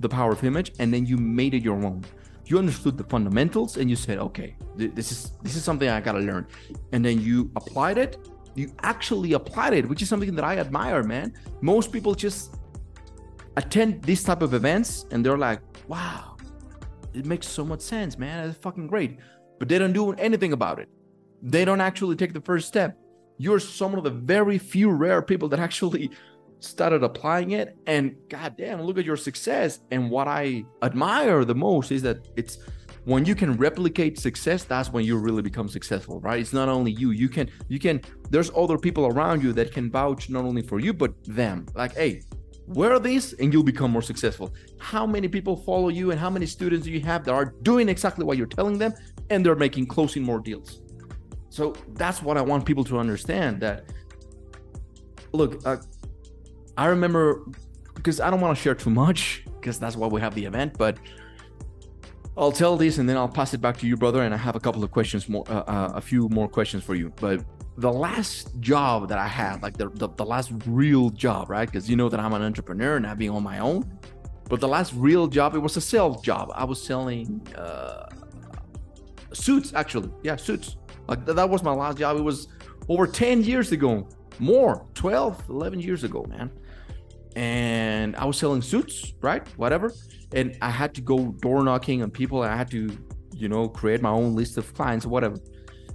the 0.00 0.08
power 0.08 0.32
of 0.32 0.44
image 0.44 0.72
and 0.78 0.92
then 0.92 1.06
you 1.06 1.16
made 1.16 1.54
it 1.54 1.62
your 1.62 1.76
own. 1.84 2.04
You 2.44 2.58
understood 2.58 2.96
the 2.98 3.04
fundamentals 3.04 3.76
and 3.76 3.90
you 3.90 3.96
said 3.96 4.18
okay 4.18 4.56
th- 4.78 4.92
this 4.94 5.10
is 5.10 5.32
this 5.42 5.56
is 5.56 5.64
something 5.64 5.88
i 5.88 6.00
gotta 6.00 6.20
learn. 6.20 6.46
And 6.92 7.04
then 7.04 7.20
you 7.20 7.50
applied 7.56 7.98
it. 7.98 8.18
You 8.54 8.72
actually 8.82 9.32
applied 9.32 9.74
it 9.74 9.88
which 9.88 10.02
is 10.02 10.08
something 10.08 10.34
that 10.34 10.44
i 10.44 10.58
admire 10.58 11.02
man. 11.02 11.34
Most 11.60 11.92
people 11.92 12.14
just 12.14 12.56
attend 13.56 14.02
these 14.02 14.22
type 14.22 14.42
of 14.42 14.52
events 14.52 15.06
and 15.10 15.24
they're 15.24 15.38
like 15.38 15.60
wow 15.88 16.36
it 17.14 17.24
makes 17.24 17.48
so 17.48 17.64
much 17.64 17.80
sense 17.80 18.18
man. 18.18 18.48
It's 18.48 18.58
fucking 18.58 18.86
great. 18.86 19.18
But 19.58 19.68
they 19.68 19.78
don't 19.78 19.94
do 19.94 20.12
anything 20.12 20.52
about 20.52 20.78
it. 20.78 20.88
They 21.42 21.64
don't 21.64 21.80
actually 21.80 22.16
take 22.16 22.34
the 22.34 22.42
first 22.42 22.68
step 22.68 22.98
you're 23.38 23.60
some 23.60 23.94
of 23.94 24.04
the 24.04 24.10
very 24.10 24.58
few 24.58 24.90
rare 24.90 25.22
people 25.22 25.48
that 25.48 25.60
actually 25.60 26.10
started 26.60 27.02
applying 27.02 27.52
it. 27.52 27.76
And 27.86 28.16
goddamn 28.28 28.82
look 28.82 28.98
at 28.98 29.04
your 29.04 29.16
success. 29.16 29.80
And 29.90 30.10
what 30.10 30.28
i 30.28 30.64
admire 30.82 31.44
the 31.44 31.54
most 31.54 31.92
is 31.92 32.02
that 32.02 32.28
it's 32.36 32.58
when 33.04 33.24
you 33.24 33.36
can 33.36 33.52
replicate 33.52 34.18
success 34.18 34.64
that's 34.64 34.90
when 34.90 35.04
you 35.04 35.16
really 35.16 35.42
become 35.42 35.68
successful 35.68 36.18
right? 36.20 36.40
It's 36.40 36.52
not 36.52 36.68
only 36.68 36.92
you. 36.92 37.10
You 37.10 37.28
can 37.28 37.48
you 37.68 37.78
can 37.78 38.00
there's 38.30 38.50
other 38.56 38.78
people 38.78 39.06
around 39.06 39.42
you 39.42 39.52
that 39.52 39.72
can 39.72 39.90
vouch 39.90 40.28
not 40.28 40.44
only 40.44 40.62
for 40.62 40.80
you 40.80 40.92
but 40.92 41.12
them. 41.24 41.66
Like 41.74 41.94
hey 41.94 42.22
wear 42.68 42.98
this 42.98 43.32
and 43.34 43.52
you'll 43.52 43.62
become 43.62 43.92
more 43.92 44.02
successful. 44.02 44.52
How 44.80 45.06
many 45.06 45.28
people 45.28 45.56
follow 45.56 45.88
you 45.88 46.10
and 46.10 46.18
how 46.18 46.30
many 46.30 46.46
students 46.46 46.84
do 46.86 46.90
you 46.90 47.00
have 47.02 47.24
that 47.24 47.32
are 47.32 47.54
doing 47.62 47.88
exactly 47.88 48.24
what 48.24 48.36
you're 48.38 48.48
telling 48.48 48.76
them? 48.76 48.92
And 49.30 49.46
they're 49.46 49.54
making 49.54 49.86
closing 49.86 50.24
more 50.24 50.40
deals 50.40 50.80
so 51.56 51.74
that's 51.94 52.20
what 52.22 52.36
i 52.36 52.42
want 52.42 52.66
people 52.66 52.84
to 52.84 52.98
understand 52.98 53.60
that 53.60 53.84
look 55.32 55.52
uh, 55.64 55.78
i 56.76 56.86
remember 56.86 57.44
because 57.94 58.20
i 58.20 58.28
don't 58.30 58.42
want 58.42 58.56
to 58.56 58.62
share 58.62 58.74
too 58.74 58.90
much 58.90 59.42
because 59.58 59.78
that's 59.78 59.96
why 59.96 60.06
we 60.06 60.20
have 60.20 60.34
the 60.34 60.44
event 60.44 60.76
but 60.76 60.98
i'll 62.36 62.52
tell 62.52 62.76
this 62.76 62.98
and 62.98 63.08
then 63.08 63.16
i'll 63.16 63.34
pass 63.40 63.54
it 63.54 63.60
back 63.62 63.76
to 63.78 63.86
you 63.86 63.96
brother 63.96 64.22
and 64.22 64.34
i 64.34 64.36
have 64.36 64.54
a 64.54 64.60
couple 64.60 64.84
of 64.84 64.90
questions 64.90 65.30
more 65.30 65.44
uh, 65.48 65.64
uh, 65.74 65.92
a 65.94 66.00
few 66.00 66.28
more 66.28 66.48
questions 66.48 66.84
for 66.84 66.94
you. 66.94 67.10
But 67.16 67.42
the 67.78 67.92
last 67.92 68.60
job 68.60 69.08
that 69.08 69.18
i 69.18 69.26
had 69.26 69.62
like 69.62 69.76
the, 69.76 69.88
the, 69.90 70.08
the 70.08 70.24
last 70.24 70.52
real 70.66 71.08
job 71.10 71.48
right? 71.48 71.66
Because 71.66 71.88
you 71.90 71.96
know 71.96 72.08
that 72.10 72.20
i'm 72.20 72.34
an 72.34 72.42
entrepreneur 72.42 72.96
and 72.96 73.06
i've 73.06 73.18
been 73.18 73.30
on 73.30 73.42
my 73.42 73.58
own. 73.60 73.80
But 74.50 74.60
the 74.60 74.68
last 74.68 74.92
real 74.94 75.26
job 75.26 75.54
it 75.54 75.58
was 75.58 75.76
a 75.76 75.80
sales 75.80 76.20
job. 76.20 76.52
I 76.54 76.64
was 76.64 76.82
selling 76.82 77.28
uh, 77.56 78.08
suits 79.32 79.72
actually. 79.74 80.10
Yeah 80.22 80.36
suits 80.36 80.76
like 81.08 81.24
th- 81.24 81.36
that 81.36 81.48
was 81.48 81.62
my 81.62 81.72
last 81.72 81.98
job. 81.98 82.16
It 82.16 82.22
was 82.22 82.48
over 82.88 83.06
10 83.06 83.44
years 83.44 83.72
ago. 83.72 84.08
More 84.38 84.86
12 84.94 85.48
11 85.48 85.80
years 85.80 86.04
ago 86.04 86.26
man. 86.28 86.50
And 87.36 88.16
i 88.16 88.24
was 88.24 88.36
selling 88.36 88.62
suits 88.62 89.14
right? 89.22 89.46
Whatever. 89.56 89.92
And 90.34 90.56
i 90.60 90.70
had 90.70 90.94
to 90.94 91.00
go 91.00 91.28
door 91.40 91.64
knocking 91.64 92.02
on 92.02 92.10
people. 92.10 92.42
I 92.42 92.54
had 92.56 92.70
to 92.72 92.90
you 93.34 93.48
know 93.48 93.68
create 93.68 94.02
my 94.02 94.10
own 94.10 94.34
list 94.34 94.58
of 94.58 94.72
clients 94.74 95.06
or 95.06 95.08
whatever. 95.08 95.36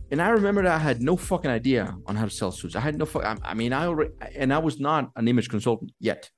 And 0.10 0.22
i 0.22 0.30
remember 0.30 0.64
that 0.64 0.74
i 0.74 0.80
had 0.80 1.02
no 1.02 1.16
fucking 1.16 1.52
idea 1.52 1.96
on 2.08 2.16
how 2.16 2.26
to 2.26 2.32
sell 2.32 2.52
suits. 2.52 2.76
I 2.76 2.80
had 2.80 2.98
no 2.98 3.06
fuck. 3.06 3.24
I, 3.26 3.38
I 3.44 3.54
mean 3.54 3.74
i 3.74 3.86
already 3.86 4.12
and 4.36 4.52
i 4.54 4.58
was 4.58 4.80
not 4.80 5.12
an 5.16 5.28
image 5.28 5.50
consultant 5.50 5.92
yet. 6.00 6.30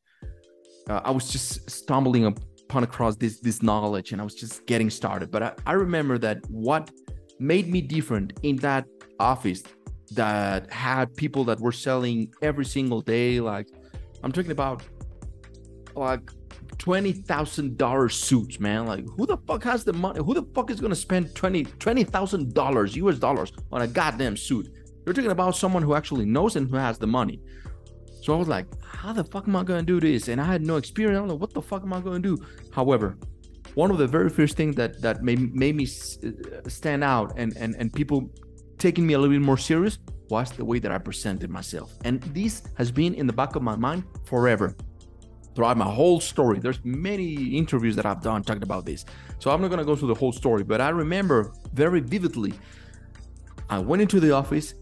Uh, 0.89 0.99
i 1.05 1.11
was 1.11 1.29
just 1.29 1.69
stumbling 1.71 2.25
upon 2.25 2.83
across 2.83 3.15
this 3.15 3.39
this 3.39 3.63
knowledge 3.63 4.11
and 4.11 4.19
i 4.19 4.25
was 4.25 4.35
just 4.35 4.65
getting 4.65 4.89
started. 4.89 5.31
But 5.31 5.43
I, 5.43 5.53
I 5.65 5.73
remember 5.73 6.17
that 6.17 6.39
what 6.49 6.91
made 7.39 7.67
me 7.67 7.81
different 7.81 8.33
in 8.43 8.55
that 8.57 8.85
office 9.19 9.63
that 10.11 10.71
had 10.71 11.15
people 11.15 11.43
that 11.43 11.59
were 11.59 11.71
selling 11.71 12.31
every 12.41 12.65
single 12.65 13.01
day 13.01 13.39
like 13.39 13.67
i'm 14.23 14.31
talking 14.31 14.51
about 14.51 14.83
like 15.95 16.29
twenty 16.77 17.13
thousand 17.13 17.77
dollar 17.77 18.09
suits, 18.09 18.59
man. 18.59 18.85
Like 18.85 19.05
who 19.17 19.25
the 19.25 19.37
fuck 19.37 19.63
has 19.63 19.83
the 19.83 19.93
money? 19.93 20.19
Who 20.23 20.33
the 20.33 20.43
fuck 20.53 20.69
is 20.69 20.79
gonna 20.79 20.95
spend 20.95 21.33
twenty 21.35 21.63
twenty 21.63 22.03
thousand 22.03 22.53
dollars 22.53 22.95
US 22.95 23.19
dollars 23.19 23.51
on 23.71 23.81
a 23.81 23.87
goddamn 23.87 24.37
suit? 24.37 24.69
You're 25.05 25.13
talking 25.13 25.31
about 25.31 25.55
someone 25.55 25.83
who 25.83 25.95
actually 25.95 26.25
knows 26.25 26.55
and 26.55 26.69
who 26.69 26.75
has 26.75 26.97
the 26.97 27.07
money. 27.07 27.41
So 28.21 28.33
I 28.33 28.37
was 28.37 28.47
like, 28.47 28.67
how 28.83 29.11
the 29.11 29.23
fuck 29.23 29.47
am 29.47 29.55
I 29.55 29.63
gonna 29.63 29.83
do 29.83 29.99
this? 29.99 30.27
And 30.29 30.39
I 30.39 30.45
had 30.45 30.61
no 30.61 30.77
experience. 30.77 31.19
I'm 31.19 31.27
like, 31.27 31.39
what 31.39 31.53
the 31.53 31.61
fuck 31.61 31.83
am 31.83 31.93
I 31.93 31.99
gonna 31.99 32.19
do? 32.19 32.37
However, 32.71 33.17
one 33.75 33.91
of 33.91 33.97
the 33.97 34.07
very 34.07 34.29
first 34.29 34.55
things 34.55 34.75
that 34.75 35.01
that 35.01 35.23
made, 35.23 35.55
made 35.55 35.75
me 35.75 35.85
stand 35.85 37.03
out 37.03 37.33
and 37.37 37.55
and 37.57 37.75
and 37.75 37.91
people 37.91 38.29
taking 38.77 39.05
me 39.07 39.13
a 39.13 39.19
little 39.19 39.33
bit 39.33 39.41
more 39.41 39.57
serious 39.57 39.97
was 40.29 40.51
the 40.51 40.65
way 40.65 40.79
that 40.79 40.91
I 40.91 40.97
presented 40.97 41.49
myself. 41.49 41.93
And 42.03 42.21
this 42.33 42.63
has 42.75 42.91
been 42.91 43.13
in 43.13 43.27
the 43.27 43.33
back 43.33 43.55
of 43.55 43.61
my 43.61 43.75
mind 43.75 44.03
forever 44.25 44.75
throughout 45.55 45.77
my 45.77 45.89
whole 45.89 46.19
story. 46.19 46.59
There's 46.59 46.83
many 46.83 47.33
interviews 47.57 47.95
that 47.95 48.05
I've 48.05 48.21
done 48.21 48.43
talking 48.43 48.63
about 48.63 48.85
this. 48.85 49.05
So 49.39 49.51
I'm 49.51 49.61
not 49.61 49.69
gonna 49.69 49.85
go 49.85 49.95
through 49.95 50.09
the 50.09 50.15
whole 50.15 50.31
story, 50.31 50.63
but 50.63 50.81
I 50.81 50.89
remember 50.89 51.53
very 51.73 51.99
vividly. 51.99 52.53
I 53.69 53.79
went 53.79 54.01
into 54.01 54.19
the 54.19 54.31
office 54.31 54.73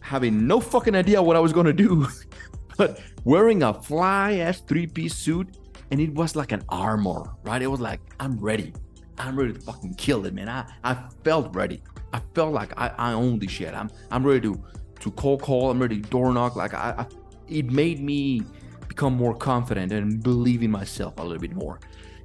having 0.00 0.46
no 0.46 0.60
fucking 0.60 0.94
idea 0.94 1.22
what 1.22 1.36
I 1.36 1.40
was 1.40 1.52
gonna 1.52 1.72
do, 1.72 2.06
but 2.76 3.00
wearing 3.24 3.62
a 3.62 3.74
fly 3.74 4.34
ass 4.34 4.60
three-piece 4.60 5.14
suit, 5.14 5.56
and 5.90 6.00
it 6.00 6.14
was 6.14 6.36
like 6.36 6.52
an 6.52 6.62
armor, 6.68 7.34
right? 7.42 7.60
It 7.60 7.66
was 7.66 7.80
like, 7.80 8.00
I'm 8.20 8.38
ready. 8.38 8.72
I'm 9.18 9.36
ready 9.36 9.52
to 9.52 9.60
fucking 9.60 9.94
kill 9.94 10.24
it, 10.26 10.34
man. 10.34 10.48
I, 10.48 10.64
I 10.84 10.96
felt 11.24 11.54
ready. 11.54 11.82
I 12.12 12.20
felt 12.34 12.52
like 12.52 12.72
I, 12.78 12.88
I 12.96 13.12
own 13.12 13.38
this 13.38 13.50
shit. 13.50 13.74
I'm 13.74 13.90
I'm 14.10 14.24
ready 14.24 14.40
to 14.42 14.62
to 15.00 15.10
cold 15.12 15.42
call. 15.42 15.70
I'm 15.70 15.80
ready 15.80 16.00
to 16.00 16.08
door 16.08 16.32
knock. 16.32 16.56
Like 16.56 16.74
I, 16.74 16.94
I 16.98 17.06
it 17.48 17.70
made 17.70 18.00
me 18.00 18.42
become 18.88 19.14
more 19.14 19.34
confident 19.34 19.92
and 19.92 20.22
believe 20.22 20.62
in 20.62 20.70
myself 20.70 21.14
a 21.18 21.22
little 21.22 21.38
bit 21.38 21.54
more. 21.54 21.80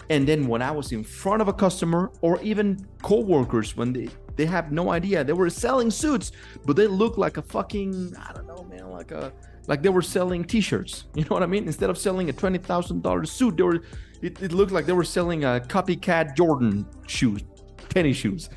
And 0.10 0.27
then 0.27 0.48
when 0.48 0.62
I 0.62 0.72
was 0.72 0.91
in 0.91 1.03
front 1.03 1.41
of 1.41 1.48
a 1.48 1.53
customer 1.53 2.12
or 2.22 2.39
even 2.41 2.86
co-workers 3.01 3.75
when 3.75 3.91
they 3.91 4.10
they 4.36 4.45
have 4.45 4.72
no 4.72 4.91
idea 4.91 5.24
they 5.24 5.34
were 5.34 5.50
selling 5.50 5.91
suits, 5.91 6.31
but 6.65 6.75
they 6.75 6.88
look 6.88 7.17
like 7.17 7.38
a 7.38 7.41
fucking 7.41 8.15
I 8.17 8.34
don't 8.34 8.48
know, 8.48 8.65
man, 8.69 8.89
like 8.89 9.12
a 9.12 9.34
like 9.67 9.81
they 9.81 9.89
were 9.89 10.01
selling 10.01 10.43
t-shirts. 10.43 11.05
You 11.15 11.24
know 11.24 11.29
what 11.36 11.43
I 11.43 11.48
mean? 11.48 11.65
Instead 11.65 11.89
of 11.89 11.98
selling 11.98 12.29
a 12.29 12.34
twenty 12.34 12.57
thousand 12.57 13.03
dollar 13.03 13.25
suit, 13.25 13.57
they 13.57 13.63
were 13.63 13.81
it, 14.22 14.41
it 14.41 14.51
looked 14.51 14.72
like 14.72 14.86
they 14.86 14.93
were 14.93 15.03
selling 15.03 15.43
a 15.43 15.62
copycat 15.67 16.36
Jordan 16.36 16.86
shoes, 17.07 17.43
tennis 17.89 18.17
shoes. 18.17 18.50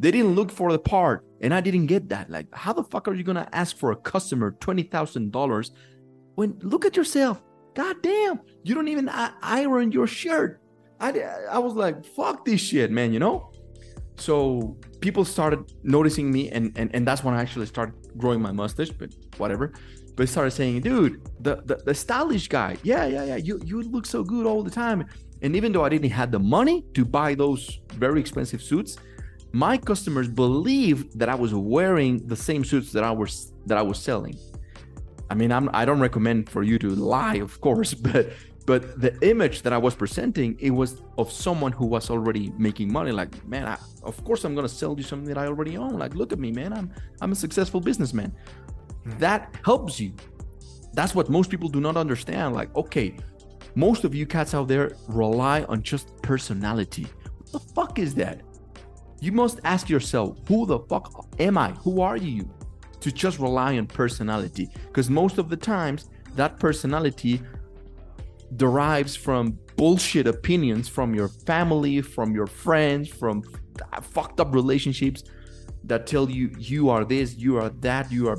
They 0.00 0.10
didn't 0.10 0.34
look 0.34 0.50
for 0.50 0.72
the 0.72 0.78
part, 0.78 1.24
and 1.40 1.54
I 1.54 1.60
didn't 1.60 1.86
get 1.86 2.08
that. 2.08 2.28
Like, 2.28 2.52
how 2.52 2.72
the 2.72 2.82
fuck 2.82 3.06
are 3.08 3.14
you 3.14 3.22
gonna 3.22 3.48
ask 3.52 3.76
for 3.76 3.92
a 3.92 3.96
customer 3.96 4.52
twenty 4.60 4.82
thousand 4.82 5.32
dollars 5.32 5.72
when 6.34 6.58
look 6.62 6.84
at 6.84 6.96
yourself? 6.96 7.42
God 7.74 7.96
damn, 8.02 8.40
you 8.64 8.74
don't 8.74 8.88
even 8.88 9.08
iron 9.08 9.92
your 9.92 10.06
shirt. 10.06 10.60
I 11.00 11.20
I 11.50 11.58
was 11.58 11.74
like, 11.74 12.04
fuck 12.04 12.44
this 12.44 12.60
shit, 12.60 12.90
man. 12.90 13.12
You 13.12 13.18
know. 13.18 13.50
So 14.16 14.76
people 15.00 15.24
started 15.24 15.72
noticing 15.82 16.30
me, 16.30 16.50
and 16.50 16.72
and 16.76 16.94
and 16.94 17.06
that's 17.06 17.24
when 17.24 17.34
I 17.34 17.40
actually 17.40 17.66
started 17.66 17.94
growing 18.16 18.40
my 18.40 18.52
mustache. 18.52 18.90
But 18.90 19.14
whatever. 19.38 19.72
But 20.14 20.28
started 20.28 20.50
saying, 20.50 20.82
dude, 20.82 21.22
the, 21.40 21.62
the 21.64 21.76
the 21.76 21.94
stylish 21.94 22.48
guy, 22.48 22.76
yeah, 22.82 23.06
yeah, 23.06 23.24
yeah, 23.24 23.36
you 23.36 23.60
you 23.64 23.82
look 23.82 24.06
so 24.06 24.22
good 24.22 24.46
all 24.46 24.62
the 24.62 24.70
time. 24.70 25.06
And 25.42 25.56
even 25.56 25.72
though 25.72 25.84
I 25.84 25.88
didn't 25.88 26.10
have 26.10 26.30
the 26.30 26.38
money 26.38 26.84
to 26.94 27.04
buy 27.04 27.34
those 27.34 27.80
very 27.94 28.20
expensive 28.20 28.62
suits, 28.62 28.96
my 29.52 29.76
customers 29.76 30.28
believed 30.28 31.18
that 31.18 31.28
I 31.28 31.34
was 31.34 31.54
wearing 31.54 32.26
the 32.26 32.36
same 32.36 32.64
suits 32.64 32.92
that 32.92 33.04
I 33.04 33.10
was 33.10 33.52
that 33.66 33.78
I 33.78 33.82
was 33.82 33.98
selling. 33.98 34.36
I 35.30 35.34
mean, 35.34 35.50
I'm 35.50 35.68
I 35.72 35.84
don't 35.84 36.00
recommend 36.00 36.48
for 36.48 36.62
you 36.62 36.78
to 36.78 36.90
lie, 36.90 37.36
of 37.36 37.60
course, 37.60 37.94
but 38.08 38.32
but 38.64 39.00
the 39.00 39.18
image 39.28 39.62
that 39.62 39.72
I 39.72 39.78
was 39.78 39.94
presenting, 39.94 40.56
it 40.60 40.70
was 40.70 41.02
of 41.18 41.32
someone 41.32 41.72
who 41.72 41.86
was 41.86 42.10
already 42.10 42.52
making 42.58 42.92
money. 42.92 43.10
Like, 43.10 43.44
man, 43.46 43.66
I, 43.66 43.76
of 44.02 44.22
course 44.24 44.44
I'm 44.44 44.54
gonna 44.54 44.68
sell 44.68 44.94
you 44.96 45.02
something 45.02 45.28
that 45.28 45.38
I 45.38 45.46
already 45.46 45.76
own. 45.76 45.98
Like, 45.98 46.14
look 46.14 46.32
at 46.32 46.38
me, 46.38 46.52
man. 46.52 46.72
I'm 46.72 46.90
I'm 47.20 47.32
a 47.32 47.34
successful 47.34 47.80
businessman. 47.80 48.32
That 49.04 49.54
helps 49.64 49.98
you. 50.00 50.12
That's 50.94 51.14
what 51.14 51.28
most 51.28 51.50
people 51.50 51.68
do 51.68 51.80
not 51.80 51.96
understand. 51.96 52.54
Like, 52.54 52.74
okay, 52.76 53.16
most 53.74 54.04
of 54.04 54.14
you 54.14 54.26
cats 54.26 54.54
out 54.54 54.68
there 54.68 54.92
rely 55.08 55.62
on 55.64 55.82
just 55.82 56.20
personality. 56.22 57.06
What 57.38 57.52
the 57.52 57.58
fuck 57.74 57.98
is 57.98 58.14
that? 58.16 58.42
You 59.20 59.32
must 59.32 59.60
ask 59.64 59.88
yourself, 59.88 60.38
who 60.48 60.66
the 60.66 60.80
fuck 60.80 61.26
am 61.38 61.56
I? 61.56 61.70
Who 61.72 62.00
are 62.00 62.16
you? 62.16 62.48
To 63.00 63.10
just 63.10 63.38
rely 63.38 63.78
on 63.78 63.86
personality. 63.86 64.68
Because 64.86 65.08
most 65.08 65.38
of 65.38 65.48
the 65.48 65.56
times, 65.56 66.10
that 66.34 66.58
personality 66.58 67.40
derives 68.56 69.16
from 69.16 69.58
bullshit 69.76 70.26
opinions 70.26 70.88
from 70.88 71.14
your 71.14 71.28
family, 71.28 72.02
from 72.02 72.34
your 72.34 72.46
friends, 72.46 73.08
from 73.08 73.42
fucked 74.02 74.40
up 74.40 74.54
relationships 74.54 75.24
that 75.84 76.06
tell 76.06 76.30
you 76.30 76.50
you 76.58 76.90
are 76.90 77.04
this, 77.04 77.36
you 77.36 77.56
are 77.56 77.68
that, 77.68 78.10
you 78.12 78.28
are 78.28 78.36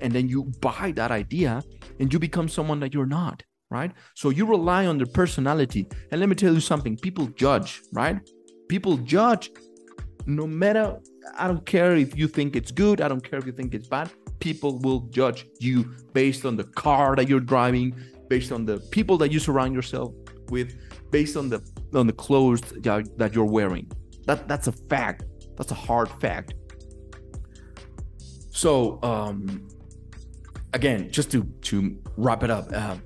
and 0.00 0.12
then 0.12 0.28
you 0.28 0.44
buy 0.60 0.92
that 0.96 1.10
idea 1.10 1.62
and 1.98 2.12
you 2.12 2.18
become 2.18 2.48
someone 2.48 2.80
that 2.80 2.92
you're 2.94 3.06
not, 3.06 3.42
right? 3.70 3.92
So 4.14 4.30
you 4.30 4.46
rely 4.46 4.86
on 4.86 4.98
their 4.98 5.06
personality. 5.06 5.88
And 6.10 6.20
let 6.20 6.28
me 6.28 6.34
tell 6.34 6.54
you 6.54 6.60
something 6.60 6.96
people 6.96 7.26
judge, 7.28 7.80
right? 7.92 8.20
People 8.68 8.96
judge 8.98 9.50
no 10.26 10.46
matter, 10.46 10.98
I 11.36 11.48
don't 11.48 11.64
care 11.64 11.96
if 11.96 12.16
you 12.16 12.28
think 12.28 12.56
it's 12.56 12.70
good, 12.70 13.00
I 13.00 13.08
don't 13.08 13.22
care 13.22 13.38
if 13.38 13.46
you 13.46 13.52
think 13.52 13.74
it's 13.74 13.88
bad. 13.88 14.10
People 14.38 14.78
will 14.78 15.00
judge 15.10 15.46
you 15.58 15.94
based 16.12 16.44
on 16.44 16.56
the 16.56 16.64
car 16.64 17.16
that 17.16 17.28
you're 17.28 17.40
driving, 17.40 17.94
based 18.28 18.52
on 18.52 18.64
the 18.64 18.78
people 18.90 19.18
that 19.18 19.32
you 19.32 19.38
surround 19.38 19.74
yourself 19.74 20.12
with, 20.48 20.74
based 21.10 21.36
on 21.36 21.48
the 21.48 21.60
on 21.94 22.06
the 22.06 22.12
clothes 22.12 22.60
that 22.82 23.34
you're 23.34 23.44
wearing. 23.44 23.90
That 24.26 24.48
that's 24.48 24.66
a 24.68 24.72
fact. 24.72 25.24
That's 25.60 25.72
a 25.72 25.74
hard 25.74 26.08
fact. 26.22 26.54
So, 28.48 28.98
um, 29.02 29.68
again, 30.72 31.10
just 31.10 31.30
to 31.32 31.44
to 31.68 31.98
wrap 32.16 32.42
it 32.42 32.50
up, 32.50 32.72
uh, 32.72 32.96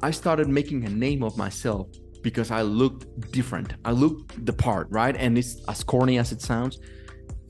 I 0.00 0.10
started 0.10 0.48
making 0.48 0.86
a 0.86 0.88
name 0.88 1.22
of 1.22 1.36
myself 1.36 1.88
because 2.22 2.50
I 2.50 2.62
looked 2.62 3.02
different. 3.32 3.74
I 3.84 3.92
looked 3.92 4.46
the 4.46 4.52
part, 4.54 4.86
right? 4.88 5.14
And 5.14 5.36
it's 5.36 5.62
as 5.68 5.84
corny 5.84 6.18
as 6.18 6.32
it 6.32 6.40
sounds. 6.40 6.78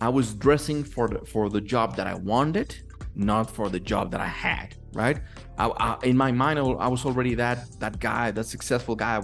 I 0.01 0.09
was 0.09 0.35
dressing 0.35 0.83
for 0.83 1.07
the 1.07 1.21
for 1.25 1.49
the 1.49 1.61
job 1.61 1.95
that 1.95 2.09
I 2.09 2.15
wanted, 2.15 2.75
not 3.15 3.49
for 3.49 3.69
the 3.69 3.79
job 3.79 4.11
that 4.11 4.21
I 4.21 4.27
had, 4.27 4.75
right? 4.95 5.21
I, 5.59 5.67
I, 5.69 5.99
in 6.03 6.17
my 6.17 6.33
mind, 6.33 6.59
I 6.59 6.89
was 6.89 7.05
already 7.07 7.37
that 7.37 7.59
that 7.79 8.01
guy, 8.01 8.33
that 8.33 8.47
successful 8.47 8.97
guy. 8.97 9.23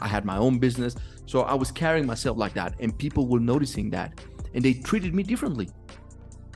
I 0.00 0.08
had 0.08 0.24
my 0.24 0.36
own 0.36 0.58
business, 0.58 0.96
so 1.26 1.42
I 1.42 1.54
was 1.54 1.70
carrying 1.70 2.06
myself 2.06 2.36
like 2.36 2.54
that, 2.54 2.74
and 2.80 2.90
people 2.98 3.28
were 3.28 3.44
noticing 3.54 3.90
that 3.90 4.20
and 4.54 4.64
they 4.64 4.74
treated 4.74 5.14
me 5.14 5.22
differently. 5.22 5.68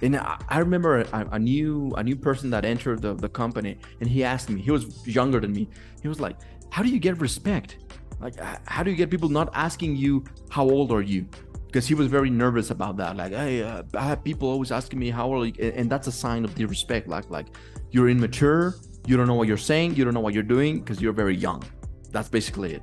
And 0.03 0.17
I, 0.17 0.39
I 0.49 0.59
remember 0.59 1.01
a, 1.01 1.29
a, 1.33 1.39
new 1.39 1.93
a 1.97 2.03
new 2.03 2.17
person 2.17 2.51
that 2.51 2.65
entered 2.65 3.03
the, 3.03 3.15
the 3.15 3.29
company, 3.29 3.79
and 4.01 4.09
he 4.09 4.25
asked 4.25 4.51
me. 4.51 4.61
He 4.61 4.71
was 4.71 5.07
younger 5.07 5.39
than 5.39 5.53
me. 5.53 5.69
He 6.03 6.09
was 6.09 6.19
like, 6.19 6.37
"How 6.71 6.83
do 6.83 6.89
you 6.89 6.99
get 6.99 7.21
respect? 7.21 7.77
Like, 8.21 8.35
how 8.67 8.83
do 8.83 8.91
you 8.91 8.97
get 8.97 9.11
people 9.11 9.29
not 9.29 9.51
asking 9.55 9.97
you 9.97 10.25
how 10.51 10.69
old 10.69 10.91
are 10.91 11.03
you?" 11.03 11.27
Because 11.67 11.87
he 11.87 11.95
was 11.95 12.09
very 12.09 12.29
nervous 12.29 12.71
about 12.71 12.97
that. 12.99 13.17
Like, 13.17 13.33
hey, 13.33 13.63
uh, 13.63 13.85
I 13.95 14.03
have 14.03 14.23
people 14.25 14.49
always 14.49 14.73
asking 14.73 14.99
me 14.99 15.09
how 15.09 15.33
old, 15.33 15.59
and 15.59 15.89
that's 15.89 16.09
a 16.09 16.13
sign 16.13 16.45
of 16.45 16.55
disrespect. 16.55 17.09
Like, 17.09 17.31
like 17.31 17.47
you're 17.93 18.09
immature. 18.09 18.75
You 19.07 19.17
don't 19.17 19.27
know 19.27 19.35
what 19.35 19.49
you're 19.49 19.57
saying. 19.57 19.95
You 19.95 20.05
don't 20.05 20.15
know 20.15 20.21
what 20.21 20.35
you're 20.35 20.43
doing 20.43 20.81
because 20.81 21.01
you're 21.01 21.13
very 21.13 21.37
young. 21.37 21.63
That's 22.11 22.29
basically 22.29 22.75
it. 22.75 22.83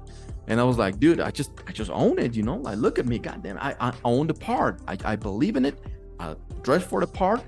And 0.50 0.60
I 0.60 0.64
was 0.64 0.78
like, 0.78 1.00
dude, 1.00 1.22
I 1.22 1.32
just 1.32 1.52
I 1.68 1.72
just 1.72 1.92
own 1.92 2.20
it, 2.20 2.36
you 2.36 2.44
know? 2.44 2.58
Like 2.58 2.78
look 2.78 3.00
at 3.00 3.06
me, 3.06 3.20
goddamn. 3.20 3.58
I, 3.60 3.76
I 3.80 3.94
own 4.04 4.28
the 4.28 4.34
part. 4.34 4.82
I, 4.88 4.98
I 5.06 5.16
believe 5.16 5.56
in 5.56 5.66
it. 5.66 5.80
I 6.20 6.36
dress 6.64 6.84
for 6.84 7.00
the 7.00 7.08
part 7.08 7.42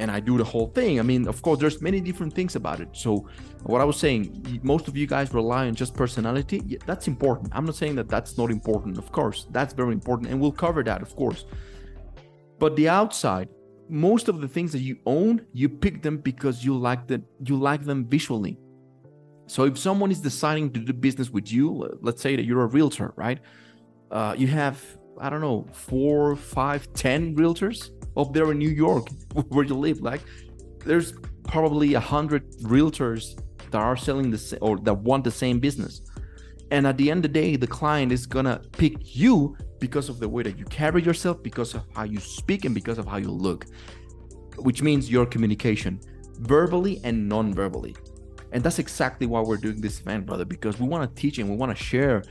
and 0.00 0.10
I 0.10 0.20
do 0.20 0.36
the 0.38 0.44
whole 0.44 0.68
thing. 0.68 0.98
I 0.98 1.02
mean, 1.02 1.28
of 1.28 1.40
course, 1.42 1.58
there's 1.60 1.80
many 1.80 2.00
different 2.00 2.32
things 2.32 2.56
about 2.56 2.80
it. 2.80 2.88
So 2.92 3.28
what 3.62 3.80
I 3.80 3.84
was 3.84 3.96
saying, 3.96 4.60
most 4.62 4.88
of 4.88 4.96
you 4.96 5.06
guys 5.06 5.32
rely 5.32 5.66
on 5.66 5.74
just 5.74 5.94
personality. 5.94 6.62
Yeah, 6.66 6.78
that's 6.86 7.06
important. 7.08 7.50
I'm 7.54 7.64
not 7.64 7.76
saying 7.76 7.94
that 7.96 8.08
that's 8.08 8.36
not 8.36 8.50
important. 8.50 8.98
Of 8.98 9.12
course, 9.12 9.46
that's 9.50 9.72
very 9.72 9.92
important, 9.92 10.30
and 10.30 10.40
we'll 10.40 10.52
cover 10.52 10.82
that, 10.84 11.00
of 11.02 11.14
course. 11.16 11.46
But 12.58 12.76
the 12.76 12.88
outside, 12.88 13.48
most 13.88 14.28
of 14.28 14.40
the 14.40 14.48
things 14.48 14.72
that 14.72 14.80
you 14.80 14.98
own, 15.06 15.46
you 15.52 15.68
pick 15.68 16.02
them 16.02 16.18
because 16.18 16.64
you 16.64 16.76
like 16.76 17.06
that. 17.08 17.22
You 17.46 17.56
like 17.56 17.84
them 17.84 18.06
visually. 18.06 18.58
So 19.46 19.64
if 19.64 19.78
someone 19.78 20.10
is 20.10 20.20
deciding 20.20 20.72
to 20.72 20.80
do 20.80 20.92
business 20.92 21.30
with 21.30 21.52
you, 21.52 21.98
let's 22.00 22.22
say 22.22 22.36
that 22.36 22.44
you're 22.44 22.62
a 22.62 22.66
realtor, 22.66 23.12
right? 23.16 23.40
Uh, 24.10 24.34
you 24.36 24.46
have 24.46 24.82
I 25.20 25.30
don't 25.30 25.40
know 25.40 25.66
four, 25.72 26.34
five, 26.36 26.92
ten 26.92 27.36
realtors 27.36 27.90
up 28.16 28.32
there 28.32 28.50
in 28.52 28.58
New 28.58 28.70
York 28.70 29.08
where 29.48 29.64
you 29.64 29.74
live. 29.74 30.00
Like 30.00 30.22
there's 30.84 31.14
probably 31.44 31.94
a 31.94 32.00
hundred 32.00 32.50
realtors 32.62 33.40
that 33.70 33.80
are 33.80 33.96
selling 33.96 34.30
the 34.30 34.58
or 34.60 34.78
that 34.78 34.94
want 34.94 35.24
the 35.24 35.30
same 35.30 35.60
business. 35.60 36.00
And 36.70 36.86
at 36.86 36.96
the 36.96 37.10
end 37.10 37.24
of 37.24 37.32
the 37.32 37.40
day, 37.40 37.56
the 37.56 37.66
client 37.66 38.10
is 38.12 38.26
gonna 38.26 38.60
pick 38.72 39.16
you 39.16 39.56
because 39.78 40.08
of 40.08 40.18
the 40.18 40.28
way 40.28 40.42
that 40.42 40.58
you 40.58 40.64
carry 40.64 41.02
yourself, 41.02 41.42
because 41.42 41.74
of 41.74 41.82
how 41.94 42.04
you 42.04 42.18
speak, 42.18 42.64
and 42.64 42.74
because 42.74 42.98
of 42.98 43.06
how 43.06 43.18
you 43.18 43.30
look, 43.30 43.66
which 44.56 44.82
means 44.82 45.10
your 45.10 45.26
communication, 45.26 46.00
verbally 46.40 47.00
and 47.04 47.28
non-verbally. 47.28 47.94
And 48.52 48.62
that's 48.62 48.78
exactly 48.78 49.26
why 49.26 49.40
we're 49.40 49.56
doing 49.56 49.80
this 49.80 50.00
event, 50.00 50.26
brother, 50.26 50.44
because 50.44 50.78
we 50.78 50.86
want 50.86 51.02
to 51.08 51.20
teach 51.20 51.38
and 51.38 51.50
we 51.50 51.56
want 51.56 51.76
to 51.76 51.82
share 51.82 52.22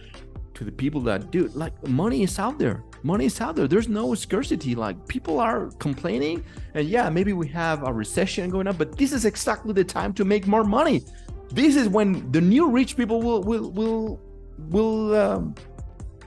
to 0.53 0.63
the 0.63 0.71
people 0.71 1.01
that 1.01 1.31
do 1.31 1.47
like 1.53 1.73
money 1.87 2.23
is 2.23 2.39
out 2.39 2.59
there. 2.59 2.83
Money 3.03 3.25
is 3.25 3.41
out 3.41 3.55
there. 3.55 3.67
There's 3.67 3.89
no 3.89 4.13
scarcity. 4.15 4.75
Like 4.75 5.07
people 5.07 5.39
are 5.39 5.69
complaining, 5.79 6.43
and 6.73 6.87
yeah, 6.87 7.09
maybe 7.09 7.33
we 7.33 7.47
have 7.49 7.83
a 7.83 7.91
recession 7.91 8.49
going 8.49 8.67
on, 8.67 8.77
but 8.77 8.97
this 8.97 9.11
is 9.11 9.25
exactly 9.25 9.73
the 9.73 9.83
time 9.83 10.13
to 10.13 10.25
make 10.25 10.47
more 10.47 10.63
money. 10.63 11.03
This 11.51 11.75
is 11.75 11.89
when 11.89 12.31
the 12.31 12.41
new 12.41 12.69
rich 12.69 12.95
people 12.95 13.21
will 13.21 13.43
will 13.43 13.71
will 13.71 14.21
will 14.69 15.15
um, 15.15 15.55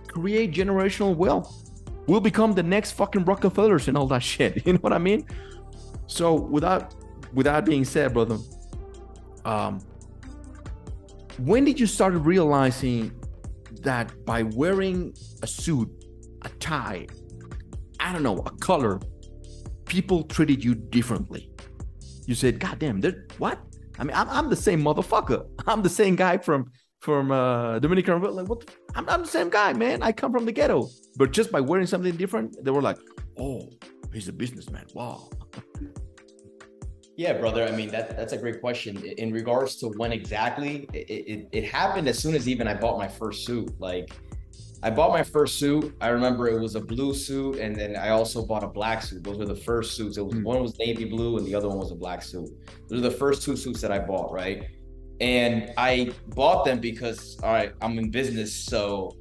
create 0.08 0.52
generational 0.52 1.16
wealth. 1.16 1.70
We'll 2.06 2.20
become 2.20 2.52
the 2.52 2.62
next 2.62 2.92
fucking 2.92 3.24
Rockefellers 3.24 3.88
and 3.88 3.96
all 3.96 4.06
that 4.08 4.22
shit. 4.32 4.66
You 4.66 4.74
know 4.74 4.78
what 4.80 4.92
I 4.92 4.98
mean? 4.98 5.26
So 6.06 6.34
without 6.34 6.94
without 7.32 7.64
being 7.64 7.84
said, 7.84 8.12
brother, 8.12 8.38
um, 9.46 9.80
when 11.38 11.64
did 11.64 11.78
you 11.78 11.86
start 11.86 12.14
realizing 12.14 13.12
that 13.82 14.24
by 14.24 14.42
wearing 14.42 15.14
a 15.42 15.46
suit, 15.46 15.88
a 16.42 16.48
tie, 16.60 17.06
I 18.00 18.12
don't 18.12 18.24
know, 18.24 18.38
a 18.38 18.50
color, 18.56 19.00
people 19.84 20.24
treated 20.24 20.64
you 20.64 20.74
differently? 20.74 21.48
You 22.26 22.34
said, 22.34 22.58
"God 22.58 22.80
damn, 22.80 23.00
what?" 23.38 23.60
I 23.98 24.04
mean, 24.04 24.16
I'm, 24.16 24.28
I'm 24.28 24.50
the 24.50 24.56
same 24.56 24.82
motherfucker. 24.82 25.46
I'm 25.66 25.82
the 25.82 25.88
same 25.88 26.16
guy 26.16 26.38
from 26.38 26.72
from 27.00 27.30
uh, 27.30 27.78
Dominican 27.78 28.14
Republic. 28.14 28.48
What? 28.48 28.66
The, 28.66 28.72
I'm, 28.96 29.08
I'm 29.08 29.22
the 29.22 29.28
same 29.28 29.48
guy, 29.48 29.72
man. 29.72 30.02
I 30.02 30.10
come 30.10 30.32
from 30.32 30.44
the 30.44 30.52
ghetto, 30.52 30.88
but 31.16 31.30
just 31.30 31.52
by 31.52 31.60
wearing 31.60 31.86
something 31.86 32.16
different, 32.16 32.64
they 32.64 32.72
were 32.72 32.82
like, 32.82 32.98
"Oh, 33.38 33.70
he's 34.12 34.26
a 34.26 34.32
businessman." 34.32 34.86
Wow. 34.92 35.30
Yeah, 37.16 37.32
brother. 37.32 37.64
I 37.64 37.70
mean, 37.70 37.88
that 37.90 38.14
that's 38.14 38.34
a 38.34 38.36
great 38.36 38.60
question. 38.60 39.02
In 39.16 39.32
regards 39.32 39.76
to 39.76 39.88
when 39.88 40.12
exactly, 40.12 40.86
it, 40.92 40.98
it, 41.08 41.48
it 41.50 41.64
happened 41.64 42.08
as 42.08 42.18
soon 42.18 42.34
as 42.34 42.46
even 42.46 42.68
I 42.68 42.74
bought 42.74 42.98
my 42.98 43.08
first 43.08 43.46
suit. 43.46 43.70
Like, 43.80 44.10
I 44.82 44.90
bought 44.90 45.12
my 45.12 45.22
first 45.22 45.58
suit. 45.58 45.96
I 46.02 46.08
remember 46.08 46.46
it 46.46 46.60
was 46.60 46.74
a 46.74 46.80
blue 46.80 47.14
suit, 47.14 47.58
and 47.58 47.74
then 47.74 47.96
I 47.96 48.10
also 48.10 48.44
bought 48.44 48.62
a 48.62 48.68
black 48.68 49.02
suit. 49.02 49.24
Those 49.24 49.38
were 49.38 49.46
the 49.46 49.56
first 49.56 49.96
suits. 49.96 50.18
It 50.18 50.26
was 50.26 50.34
mm. 50.34 50.44
one 50.44 50.60
was 50.60 50.78
navy 50.78 51.06
blue, 51.06 51.38
and 51.38 51.46
the 51.46 51.54
other 51.54 51.68
one 51.68 51.78
was 51.78 51.90
a 51.90 51.94
black 51.94 52.22
suit. 52.22 52.50
Those 52.88 52.98
are 52.98 53.08
the 53.08 53.16
first 53.16 53.42
two 53.42 53.56
suits 53.56 53.80
that 53.80 53.90
I 53.90 53.98
bought, 53.98 54.30
right? 54.30 54.68
And 55.20 55.72
I 55.78 56.12
bought 56.28 56.66
them 56.66 56.80
because, 56.80 57.38
all 57.42 57.50
right, 57.50 57.72
I'm 57.80 57.98
in 57.98 58.10
business, 58.10 58.54
so 58.54 59.16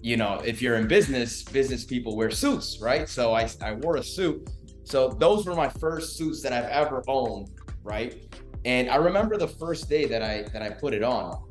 you 0.00 0.16
know, 0.16 0.40
if 0.44 0.62
you're 0.62 0.76
in 0.76 0.86
business, 0.86 1.42
business 1.42 1.84
people 1.84 2.16
wear 2.16 2.30
suits, 2.30 2.80
right? 2.80 3.08
So 3.08 3.32
I 3.32 3.48
I 3.62 3.74
wore 3.74 3.96
a 3.96 4.02
suit 4.02 4.48
so 4.88 5.10
those 5.10 5.44
were 5.44 5.54
my 5.54 5.68
first 5.68 6.16
suits 6.16 6.40
that 6.42 6.54
I've 6.54 6.70
ever 6.70 7.02
owned, 7.08 7.50
right? 7.82 8.24
And 8.64 8.88
I 8.88 8.96
remember 8.96 9.36
the 9.36 9.46
first 9.46 9.86
day 9.90 10.06
that 10.06 10.22
I 10.22 10.44
that 10.54 10.62
I 10.62 10.70
put 10.70 10.94
it 10.94 11.02
on 11.02 11.44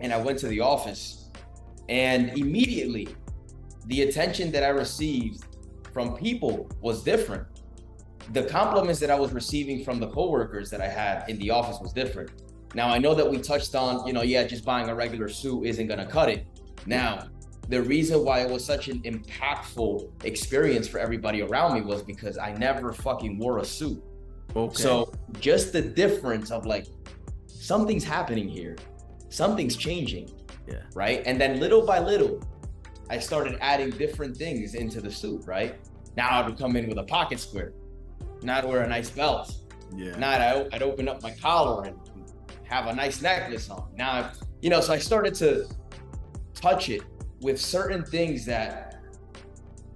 and 0.00 0.12
I 0.12 0.18
went 0.18 0.38
to 0.40 0.48
the 0.48 0.60
office 0.60 1.30
and 1.88 2.36
immediately 2.36 3.08
the 3.86 4.02
attention 4.02 4.52
that 4.52 4.62
I 4.62 4.68
received 4.68 5.44
from 5.94 6.16
people 6.16 6.68
was 6.82 7.02
different. 7.02 7.46
The 8.32 8.42
compliments 8.42 9.00
that 9.00 9.10
I 9.10 9.18
was 9.18 9.32
receiving 9.32 9.82
from 9.82 9.98
the 9.98 10.08
coworkers 10.08 10.68
that 10.68 10.82
I 10.82 10.88
had 10.88 11.30
in 11.30 11.38
the 11.38 11.50
office 11.50 11.78
was 11.80 11.94
different. 11.94 12.30
Now 12.74 12.90
I 12.90 12.98
know 12.98 13.14
that 13.14 13.28
we 13.28 13.38
touched 13.38 13.74
on, 13.74 14.06
you 14.06 14.12
know, 14.12 14.22
yeah, 14.22 14.44
just 14.44 14.66
buying 14.66 14.90
a 14.90 14.94
regular 14.94 15.30
suit 15.30 15.64
isn't 15.64 15.86
going 15.86 16.00
to 16.00 16.06
cut 16.06 16.28
it. 16.28 16.46
Now, 16.84 17.28
the 17.68 17.82
reason 17.82 18.24
why 18.24 18.40
it 18.40 18.50
was 18.50 18.64
such 18.64 18.88
an 18.88 19.00
impactful 19.02 20.24
experience 20.24 20.86
for 20.86 20.98
everybody 20.98 21.42
around 21.42 21.74
me 21.74 21.80
was 21.80 22.02
because 22.02 22.38
I 22.38 22.52
never 22.52 22.92
fucking 22.92 23.38
wore 23.38 23.58
a 23.58 23.64
suit. 23.64 24.02
Okay. 24.54 24.82
So 24.82 25.12
just 25.40 25.72
the 25.72 25.82
difference 25.82 26.50
of 26.50 26.64
like 26.64 26.86
something's 27.46 28.04
happening 28.04 28.48
here, 28.48 28.76
something's 29.28 29.76
changing. 29.76 30.30
Yeah. 30.68 30.82
Right. 30.94 31.22
And 31.26 31.40
then 31.40 31.58
little 31.58 31.84
by 31.84 31.98
little, 31.98 32.40
I 33.10 33.18
started 33.18 33.58
adding 33.60 33.90
different 33.90 34.36
things 34.36 34.74
into 34.74 35.00
the 35.00 35.10
suit, 35.10 35.44
right? 35.46 35.76
Now 36.16 36.30
I 36.30 36.46
would 36.46 36.58
come 36.58 36.76
in 36.76 36.88
with 36.88 36.98
a 36.98 37.04
pocket 37.04 37.40
square. 37.40 37.72
not 38.42 38.66
wear 38.66 38.82
a 38.82 38.88
nice 38.88 39.10
belt. 39.10 39.54
Yeah. 39.94 40.16
Now 40.16 40.30
I'd, 40.30 40.74
I'd 40.74 40.82
open 40.82 41.08
up 41.08 41.22
my 41.22 41.32
collar 41.32 41.84
and 41.84 41.96
have 42.64 42.86
a 42.86 42.94
nice 42.94 43.22
necklace 43.22 43.70
on. 43.70 43.88
Now, 43.96 44.32
you 44.60 44.70
know, 44.70 44.80
so 44.80 44.92
I 44.92 44.98
started 44.98 45.34
to 45.36 45.66
touch 46.54 46.88
it 46.88 47.02
with 47.40 47.60
certain 47.60 48.04
things 48.04 48.44
that 48.46 49.02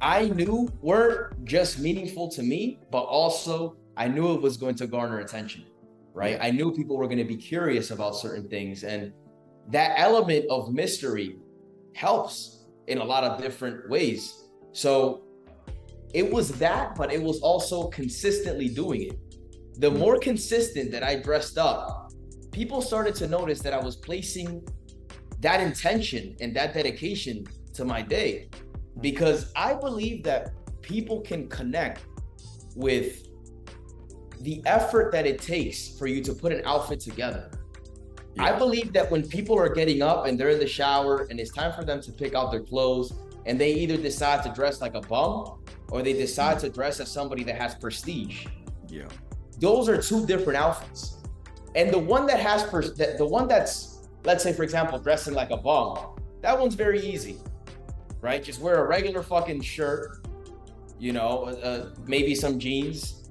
I 0.00 0.28
knew 0.28 0.68
weren't 0.80 1.44
just 1.44 1.78
meaningful 1.78 2.28
to 2.30 2.42
me, 2.42 2.80
but 2.90 3.02
also 3.02 3.76
I 3.96 4.08
knew 4.08 4.34
it 4.34 4.40
was 4.40 4.56
going 4.56 4.74
to 4.76 4.86
garner 4.86 5.20
attention, 5.20 5.64
right? 6.14 6.38
I 6.40 6.50
knew 6.50 6.72
people 6.72 6.96
were 6.96 7.06
going 7.06 7.18
to 7.18 7.24
be 7.24 7.36
curious 7.36 7.90
about 7.90 8.16
certain 8.16 8.48
things. 8.48 8.84
And 8.84 9.12
that 9.68 9.98
element 9.98 10.46
of 10.50 10.72
mystery 10.72 11.36
helps 11.94 12.64
in 12.86 12.98
a 12.98 13.04
lot 13.04 13.24
of 13.24 13.40
different 13.40 13.88
ways. 13.90 14.44
So 14.72 15.22
it 16.14 16.32
was 16.32 16.50
that, 16.52 16.94
but 16.96 17.12
it 17.12 17.22
was 17.22 17.40
also 17.40 17.88
consistently 17.88 18.68
doing 18.68 19.02
it. 19.02 19.18
The 19.80 19.90
mm. 19.90 19.98
more 19.98 20.18
consistent 20.18 20.90
that 20.92 21.02
I 21.02 21.16
dressed 21.16 21.58
up, 21.58 22.10
people 22.52 22.82
started 22.82 23.14
to 23.16 23.28
notice 23.28 23.60
that 23.60 23.72
I 23.72 23.78
was 23.78 23.96
placing 23.96 24.66
that 25.40 25.60
intention 25.60 26.36
and 26.40 26.54
that 26.54 26.74
dedication 26.74 27.46
to 27.74 27.84
my 27.84 28.02
day 28.02 28.48
because 29.00 29.52
I 29.56 29.74
believe 29.74 30.22
that 30.24 30.52
people 30.82 31.20
can 31.20 31.48
connect 31.48 32.04
with 32.74 33.26
the 34.40 34.62
effort 34.66 35.12
that 35.12 35.26
it 35.26 35.40
takes 35.40 35.98
for 35.98 36.06
you 36.06 36.22
to 36.22 36.32
put 36.32 36.52
an 36.52 36.62
outfit 36.64 37.00
together. 37.00 37.50
I 38.38 38.52
believe 38.52 38.92
that 38.92 39.10
when 39.10 39.26
people 39.26 39.58
are 39.58 39.68
getting 39.68 40.02
up 40.02 40.26
and 40.26 40.38
they're 40.38 40.50
in 40.50 40.58
the 40.58 40.66
shower 40.66 41.26
and 41.30 41.38
it's 41.40 41.50
time 41.50 41.72
for 41.72 41.84
them 41.84 42.00
to 42.02 42.12
pick 42.12 42.34
out 42.34 42.50
their 42.50 42.62
clothes 42.62 43.12
and 43.44 43.60
they 43.60 43.72
either 43.74 43.96
decide 43.96 44.42
to 44.44 44.50
dress 44.50 44.80
like 44.80 44.94
a 44.94 45.00
bum 45.00 45.60
or 45.90 46.02
they 46.02 46.12
decide 46.12 46.58
to 46.60 46.70
dress 46.70 47.00
as 47.00 47.10
somebody 47.10 47.42
that 47.44 47.56
has 47.56 47.74
prestige. 47.74 48.46
Yeah. 48.88 49.08
Those 49.58 49.88
are 49.88 50.00
two 50.00 50.26
different 50.26 50.56
outfits. 50.56 51.18
And 51.74 51.92
the 51.92 51.98
one 51.98 52.26
that 52.26 52.40
has 52.40 52.62
pers- 52.64 52.94
that 52.94 53.18
the 53.18 53.26
one 53.26 53.46
that's 53.46 53.99
let's 54.24 54.42
say 54.42 54.52
for 54.52 54.62
example 54.62 54.98
dressing 54.98 55.34
like 55.34 55.50
a 55.50 55.56
bum, 55.56 56.16
that 56.42 56.58
one's 56.58 56.74
very 56.74 57.00
easy. 57.00 57.38
Right? 58.20 58.42
Just 58.42 58.60
wear 58.60 58.84
a 58.84 58.86
regular 58.86 59.22
fucking 59.22 59.62
shirt, 59.62 60.26
you 60.98 61.12
know, 61.12 61.44
uh, 61.44 61.90
maybe 62.06 62.34
some 62.34 62.58
jeans, 62.58 63.30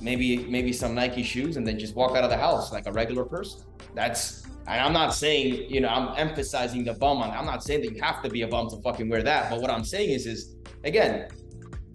maybe 0.00 0.44
maybe 0.44 0.72
some 0.72 0.94
Nike 0.94 1.22
shoes 1.22 1.56
and 1.56 1.66
then 1.66 1.78
just 1.78 1.94
walk 1.94 2.16
out 2.16 2.24
of 2.24 2.30
the 2.30 2.36
house 2.36 2.72
like 2.72 2.86
a 2.86 2.92
regular 2.92 3.24
person. 3.24 3.62
That's 3.94 4.44
and 4.66 4.80
I'm 4.80 4.92
not 4.92 5.14
saying, 5.14 5.70
you 5.70 5.80
know, 5.80 5.88
I'm 5.88 6.14
emphasizing 6.16 6.84
the 6.84 6.94
bum 6.94 7.18
on. 7.18 7.30
I'm 7.30 7.44
not 7.44 7.62
saying 7.62 7.82
that 7.82 7.94
you 7.94 8.02
have 8.02 8.22
to 8.22 8.30
be 8.30 8.42
a 8.42 8.48
bum 8.48 8.70
to 8.70 8.76
fucking 8.78 9.08
wear 9.08 9.22
that. 9.22 9.50
But 9.50 9.60
what 9.60 9.70
I'm 9.70 9.84
saying 9.84 10.10
is, 10.10 10.26
is 10.26 10.56
again, 10.84 11.28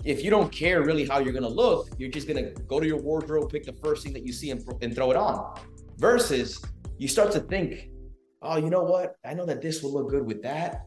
if 0.06 0.24
you 0.24 0.30
don't 0.30 0.52
care 0.52 0.84
really 0.84 1.06
how 1.08 1.19
you're 1.19 1.34
gonna 1.34 1.50
look, 1.50 1.89
you're 1.98 2.12
just 2.12 2.28
gonna 2.28 2.52
go 2.67 2.80
to 2.80 2.86
your 2.86 3.02
wardrobe, 3.02 3.52
pick 3.52 3.65
the 3.65 3.74
first 3.74 4.04
thing 4.04 4.13
that 4.13 4.26
you 4.26 4.32
see, 4.34 4.52
and, 4.52 4.63
and 4.82 4.95
throw 4.95 5.10
it 5.12 5.17
on. 5.17 5.60
Versus, 5.98 6.63
you 6.98 7.08
start 7.08 7.32
to 7.32 7.39
think, 7.39 7.89
oh, 8.41 8.58
you 8.58 8.69
know 8.69 8.84
what? 8.84 9.15
I 9.25 9.34
know 9.34 9.45
that 9.45 9.62
this 9.62 9.82
will 9.82 9.93
look 9.93 10.10
good 10.10 10.25
with 10.25 10.41
that, 10.43 10.86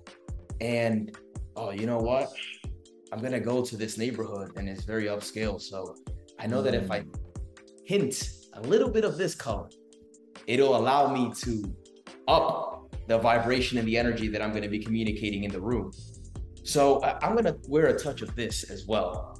and 0.60 1.16
oh, 1.56 1.70
you 1.70 1.86
know 1.86 1.98
what? 1.98 2.32
I'm 3.12 3.20
gonna 3.20 3.40
go 3.40 3.62
to 3.62 3.76
this 3.76 3.98
neighborhood 3.98 4.52
and 4.56 4.68
it's 4.68 4.84
very 4.84 5.04
upscale, 5.04 5.60
so 5.60 5.94
I 6.38 6.46
know 6.46 6.62
that 6.62 6.74
if 6.74 6.90
I 6.90 7.00
mm. 7.00 7.14
hint 7.84 8.30
a 8.54 8.60
little 8.62 8.88
bit 8.88 9.04
of 9.04 9.18
this 9.18 9.34
color, 9.34 9.68
it'll 10.46 10.76
allow 10.76 11.12
me 11.12 11.32
to 11.42 11.76
up 12.26 12.94
the 13.08 13.18
vibration 13.18 13.78
and 13.78 13.86
the 13.86 13.98
energy 13.98 14.28
that 14.28 14.40
I'm 14.40 14.50
going 14.50 14.62
to 14.62 14.68
be 14.68 14.78
communicating 14.78 15.44
in 15.44 15.50
the 15.50 15.60
room. 15.60 15.92
So 16.64 17.02
I'm 17.02 17.32
going 17.32 17.44
to 17.44 17.58
wear 17.68 17.86
a 17.86 17.98
touch 17.98 18.22
of 18.22 18.34
this 18.36 18.70
as 18.70 18.86
well. 18.86 19.38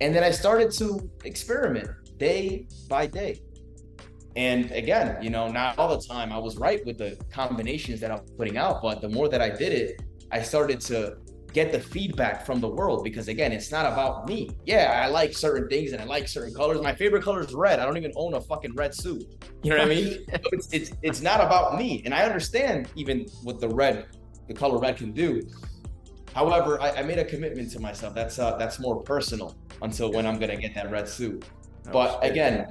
And 0.00 0.14
then 0.14 0.22
I 0.24 0.30
started 0.30 0.70
to 0.72 1.10
experiment 1.24 1.88
day 2.18 2.66
by 2.88 3.06
day. 3.06 3.40
And 4.36 4.70
again, 4.72 5.22
you 5.22 5.30
know, 5.30 5.48
not 5.48 5.78
all 5.78 5.96
the 5.96 6.04
time 6.04 6.32
I 6.32 6.38
was 6.38 6.56
right 6.56 6.84
with 6.84 6.98
the 6.98 7.16
combinations 7.30 8.00
that 8.00 8.10
I'm 8.10 8.20
putting 8.36 8.56
out, 8.56 8.82
but 8.82 9.00
the 9.00 9.08
more 9.08 9.28
that 9.28 9.40
I 9.40 9.48
did 9.48 9.72
it, 9.72 10.02
I 10.32 10.42
started 10.42 10.80
to 10.82 11.18
get 11.52 11.70
the 11.70 11.78
feedback 11.78 12.44
from 12.44 12.60
the 12.60 12.68
world 12.68 13.04
because 13.04 13.28
again, 13.28 13.52
it's 13.52 13.70
not 13.70 13.86
about 13.86 14.28
me. 14.28 14.50
Yeah, 14.66 15.00
I 15.04 15.06
like 15.06 15.32
certain 15.32 15.68
things 15.68 15.92
and 15.92 16.02
I 16.02 16.04
like 16.04 16.26
certain 16.26 16.52
colors. 16.52 16.82
My 16.82 16.92
favorite 16.92 17.22
color 17.22 17.40
is 17.42 17.54
red. 17.54 17.78
I 17.78 17.86
don't 17.86 17.96
even 17.96 18.12
own 18.16 18.34
a 18.34 18.40
fucking 18.40 18.74
red 18.74 18.92
suit. 18.92 19.24
You 19.62 19.70
know 19.70 19.76
what 19.78 19.86
I 19.86 19.88
mean? 19.88 20.26
It's, 20.52 20.68
it's 20.72 20.92
it's 21.02 21.20
not 21.22 21.40
about 21.40 21.78
me. 21.78 22.02
And 22.04 22.12
I 22.12 22.24
understand 22.24 22.88
even 22.96 23.26
what 23.44 23.60
the 23.60 23.68
red, 23.68 24.06
the 24.48 24.54
color 24.54 24.78
red 24.78 24.96
can 24.96 25.12
do. 25.12 25.42
However, 26.34 26.80
I, 26.82 26.90
I 26.90 27.02
made 27.04 27.20
a 27.20 27.24
commitment 27.24 27.70
to 27.70 27.80
myself. 27.80 28.14
That's 28.14 28.40
uh 28.40 28.56
that's 28.56 28.80
more 28.80 29.00
personal 29.02 29.56
until 29.80 30.12
when 30.12 30.26
I'm 30.26 30.40
gonna 30.40 30.56
get 30.56 30.74
that 30.74 30.90
red 30.90 31.08
suit. 31.08 31.44
But 31.92 32.18
again, 32.24 32.66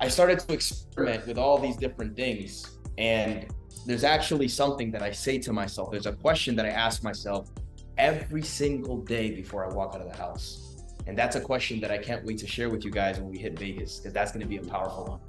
I 0.00 0.08
started 0.08 0.38
to 0.40 0.52
experiment 0.52 1.26
with 1.26 1.38
all 1.38 1.58
these 1.58 1.76
different 1.76 2.16
things. 2.16 2.78
And 2.98 3.46
there's 3.86 4.04
actually 4.04 4.48
something 4.48 4.90
that 4.90 5.02
I 5.02 5.10
say 5.12 5.38
to 5.38 5.52
myself. 5.52 5.90
There's 5.90 6.06
a 6.06 6.12
question 6.12 6.56
that 6.56 6.66
I 6.66 6.70
ask 6.70 7.02
myself 7.02 7.50
every 7.98 8.42
single 8.42 8.98
day 8.98 9.30
before 9.30 9.64
I 9.64 9.74
walk 9.74 9.94
out 9.94 10.02
of 10.02 10.10
the 10.10 10.16
house. 10.16 10.84
And 11.06 11.16
that's 11.16 11.36
a 11.36 11.40
question 11.40 11.80
that 11.80 11.90
I 11.90 11.98
can't 11.98 12.24
wait 12.24 12.38
to 12.38 12.46
share 12.46 12.68
with 12.68 12.84
you 12.84 12.90
guys 12.90 13.18
when 13.20 13.30
we 13.30 13.38
hit 13.38 13.58
Vegas, 13.58 13.98
because 13.98 14.12
that's 14.12 14.32
gonna 14.32 14.46
be 14.46 14.56
a 14.56 14.62
powerful 14.62 15.04
one. 15.04 15.20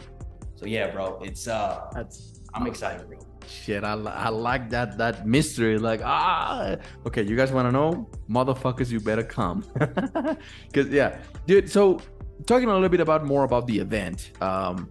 So 0.56 0.66
yeah, 0.66 0.90
bro, 0.90 1.20
it's 1.24 1.48
uh 1.48 1.88
That's 1.94 2.42
I'm 2.54 2.66
excited, 2.66 3.08
bro. 3.08 3.20
shit. 3.46 3.84
I, 3.84 3.94
I 3.94 4.30
like 4.30 4.72
that 4.72 4.98
that 4.98 5.28
mystery. 5.28 5.78
Like 5.78 6.02
ah, 6.04 6.78
okay. 7.06 7.22
You 7.22 7.36
guys 7.38 7.52
want 7.52 7.68
to 7.68 7.72
know, 7.72 8.10
motherfuckers? 8.28 8.90
You 8.90 9.00
better 9.00 9.24
come. 9.24 9.64
Cause 10.74 10.88
yeah, 10.88 11.20
dude. 11.46 11.70
So 11.70 12.00
talking 12.46 12.70
a 12.70 12.74
little 12.74 12.90
bit 12.90 13.00
about 13.00 13.26
more 13.26 13.44
about 13.44 13.68
the 13.68 13.80
event. 13.80 14.32
Um, 14.42 14.90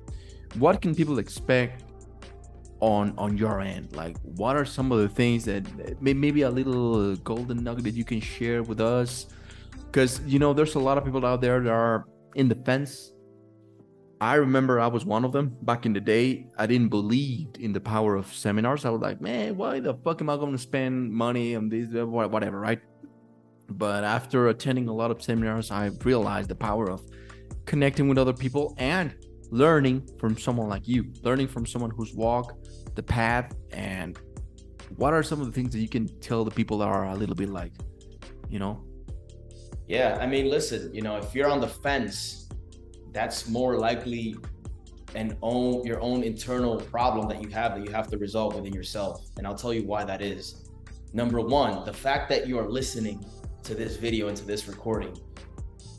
what 0.59 0.81
can 0.81 0.95
people 0.95 1.19
expect 1.19 1.85
on 2.81 3.15
on 3.19 3.37
your 3.37 3.61
end? 3.61 3.95
Like, 3.95 4.17
what 4.23 4.57
are 4.57 4.65
some 4.65 4.93
of 4.93 4.99
the 5.01 5.09
things 5.09 5.45
that 5.45 5.65
maybe 6.01 6.43
a 6.43 6.51
little 6.51 7.17
golden 7.17 7.63
nugget 7.65 7.85
that 7.85 7.95
you 7.95 8.05
can 8.05 8.21
share 8.21 8.63
with 8.63 8.81
us? 8.81 9.27
Because 9.87 10.21
you 10.27 10.39
know, 10.39 10.53
there's 10.53 10.75
a 10.75 10.81
lot 10.81 10.99
of 10.99 11.05
people 11.05 11.25
out 11.25 11.41
there 11.41 11.61
that 11.61 11.71
are 11.71 12.07
in 12.35 12.49
the 12.49 12.55
fence 12.55 13.13
I 14.21 14.37
remember 14.37 14.81
I 14.81 14.87
was 14.87 15.05
one 15.05 15.25
of 15.25 15.33
them 15.33 15.57
back 15.63 15.85
in 15.85 15.93
the 15.93 16.01
day. 16.01 16.47
I 16.57 16.67
didn't 16.67 16.89
believe 16.89 17.49
in 17.61 17.73
the 17.73 17.81
power 17.81 18.17
of 18.17 18.33
seminars. 18.33 18.87
I 18.87 18.91
was 18.91 19.03
like, 19.03 19.21
man, 19.21 19.57
why 19.57 19.81
the 19.81 19.95
fuck 19.95 20.23
am 20.23 20.31
I 20.31 20.37
going 20.37 20.53
to 20.53 20.59
spend 20.59 21.13
money 21.13 21.55
on 21.55 21.69
this, 21.69 21.89
whatever, 21.93 22.59
right? 22.59 22.81
But 23.69 24.05
after 24.05 24.49
attending 24.49 24.89
a 24.89 24.95
lot 24.95 25.11
of 25.11 25.23
seminars, 25.23 25.71
I 25.71 25.91
realized 26.03 26.49
the 26.49 26.55
power 26.55 26.91
of 26.91 27.03
connecting 27.67 28.09
with 28.09 28.19
other 28.19 28.33
people 28.33 28.75
and 28.79 29.15
learning 29.51 30.09
from 30.19 30.39
someone 30.39 30.69
like 30.69 30.89
you, 30.89 31.13
learning 31.23 31.49
from 31.49 31.67
someone 31.67 31.91
who's 31.91 32.15
walked 32.15 32.69
the 32.95 33.03
path. 33.03 33.55
And 33.73 34.19
what 34.97 35.13
are 35.13 35.23
some 35.23 35.41
of 35.41 35.47
the 35.47 35.53
things 35.53 35.73
that 35.73 35.81
you 35.81 35.89
can 35.89 36.09
tell 36.21 36.45
the 36.45 36.51
people 36.51 36.79
that 36.79 36.89
are 36.89 37.05
a 37.05 37.15
little 37.15 37.35
bit 37.35 37.49
like, 37.49 37.73
you 38.49 38.59
know? 38.59 38.85
Yeah, 39.87 40.19
I 40.21 40.27
mean, 40.27 40.49
listen, 40.49 40.93
you 40.95 41.03
know, 41.03 41.17
if 41.17 41.35
you're 41.35 41.49
on 41.49 41.61
the 41.61 41.69
fence, 41.69 42.49
that's 43.13 43.49
more 43.49 43.79
likely 43.79 44.37
an 45.15 45.37
own 45.41 45.87
your 45.87 46.01
own 46.01 46.23
internal 46.23 46.79
problem 46.79 47.29
that 47.29 47.41
you 47.41 47.49
have 47.49 47.75
that 47.75 47.85
you 47.87 47.91
have 47.91 48.09
to 48.09 48.19
resolve 48.19 48.55
within 48.55 48.73
yourself. 48.73 49.27
And 49.39 49.47
I'll 49.47 49.55
tell 49.55 49.73
you 49.73 49.85
why 49.85 50.05
that 50.05 50.21
is. 50.21 50.69
Number 51.13 51.41
one, 51.41 51.85
the 51.85 51.93
fact 51.93 52.29
that 52.31 52.47
you 52.47 52.59
are 52.59 52.69
listening 52.69 53.25
to 53.63 53.75
this 53.75 53.97
video 53.97 54.29
and 54.29 54.37
to 54.37 54.45
this 54.45 54.69
recording 54.69 55.17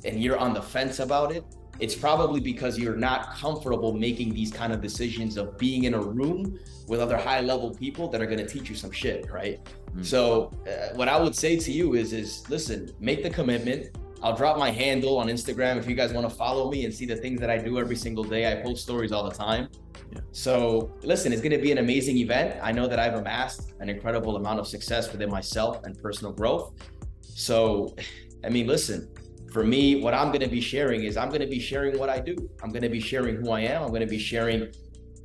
and 0.05 0.21
you're 0.21 0.37
on 0.37 0.53
the 0.53 0.61
fence 0.61 0.99
about 0.99 1.31
it, 1.31 1.43
it's 1.79 1.95
probably 1.95 2.39
because 2.39 2.77
you're 2.77 2.95
not 2.95 3.33
comfortable 3.35 3.93
making 3.93 4.33
these 4.33 4.51
kind 4.51 4.73
of 4.73 4.81
decisions 4.81 5.37
of 5.37 5.57
being 5.57 5.83
in 5.83 5.93
a 5.93 6.01
room 6.01 6.59
with 6.87 6.99
other 6.99 7.17
high 7.17 7.41
level 7.41 7.73
people 7.73 8.07
that 8.09 8.21
are 8.21 8.25
going 8.25 8.37
to 8.39 8.47
teach 8.47 8.69
you 8.69 8.75
some 8.75 8.91
shit, 8.91 9.29
right? 9.31 9.59
So, 10.01 10.51
uh, 10.67 10.95
what 10.95 11.07
I 11.07 11.19
would 11.19 11.35
say 11.35 11.57
to 11.57 11.71
you 11.71 11.95
is 11.95 12.13
is 12.13 12.47
listen, 12.49 12.91
make 12.99 13.23
the 13.23 13.29
commitment. 13.29 13.97
I'll 14.21 14.35
drop 14.35 14.57
my 14.57 14.71
handle 14.71 15.17
on 15.17 15.27
Instagram 15.27 15.77
if 15.77 15.87
you 15.87 15.95
guys 15.95 16.11
want 16.11 16.27
to 16.27 16.35
follow 16.35 16.71
me 16.71 16.85
and 16.85 16.93
see 16.93 17.05
the 17.05 17.15
things 17.15 17.39
that 17.39 17.49
I 17.49 17.57
do 17.57 17.79
every 17.79 17.95
single 17.95 18.23
day. 18.23 18.51
I 18.51 18.61
post 18.61 18.83
stories 18.83 19.11
all 19.11 19.23
the 19.23 19.35
time. 19.35 19.69
Yeah. 20.11 20.19
So, 20.31 20.91
listen, 21.01 21.33
it's 21.33 21.41
going 21.41 21.51
to 21.51 21.61
be 21.61 21.71
an 21.71 21.79
amazing 21.79 22.17
event. 22.17 22.59
I 22.61 22.71
know 22.71 22.87
that 22.87 22.99
I've 22.99 23.15
amassed 23.15 23.73
an 23.79 23.89
incredible 23.89 24.35
amount 24.35 24.59
of 24.59 24.67
success 24.67 25.11
within 25.11 25.29
myself 25.29 25.83
and 25.83 25.97
personal 25.99 26.31
growth. 26.31 26.73
So, 27.21 27.95
I 28.43 28.49
mean, 28.49 28.67
listen, 28.67 29.09
for 29.51 29.63
me, 29.63 30.01
what 30.01 30.13
I'm 30.13 30.27
going 30.27 30.41
to 30.41 30.47
be 30.47 30.61
sharing 30.61 31.03
is 31.03 31.17
I'm 31.17 31.29
going 31.29 31.41
to 31.41 31.47
be 31.47 31.59
sharing 31.59 31.97
what 31.97 32.09
I 32.09 32.19
do. 32.19 32.35
I'm 32.61 32.69
going 32.69 32.81
to 32.81 32.89
be 32.89 32.99
sharing 32.99 33.35
who 33.35 33.51
I 33.51 33.61
am. 33.61 33.83
I'm 33.83 33.89
going 33.89 34.01
to 34.01 34.07
be 34.07 34.19
sharing, 34.19 34.67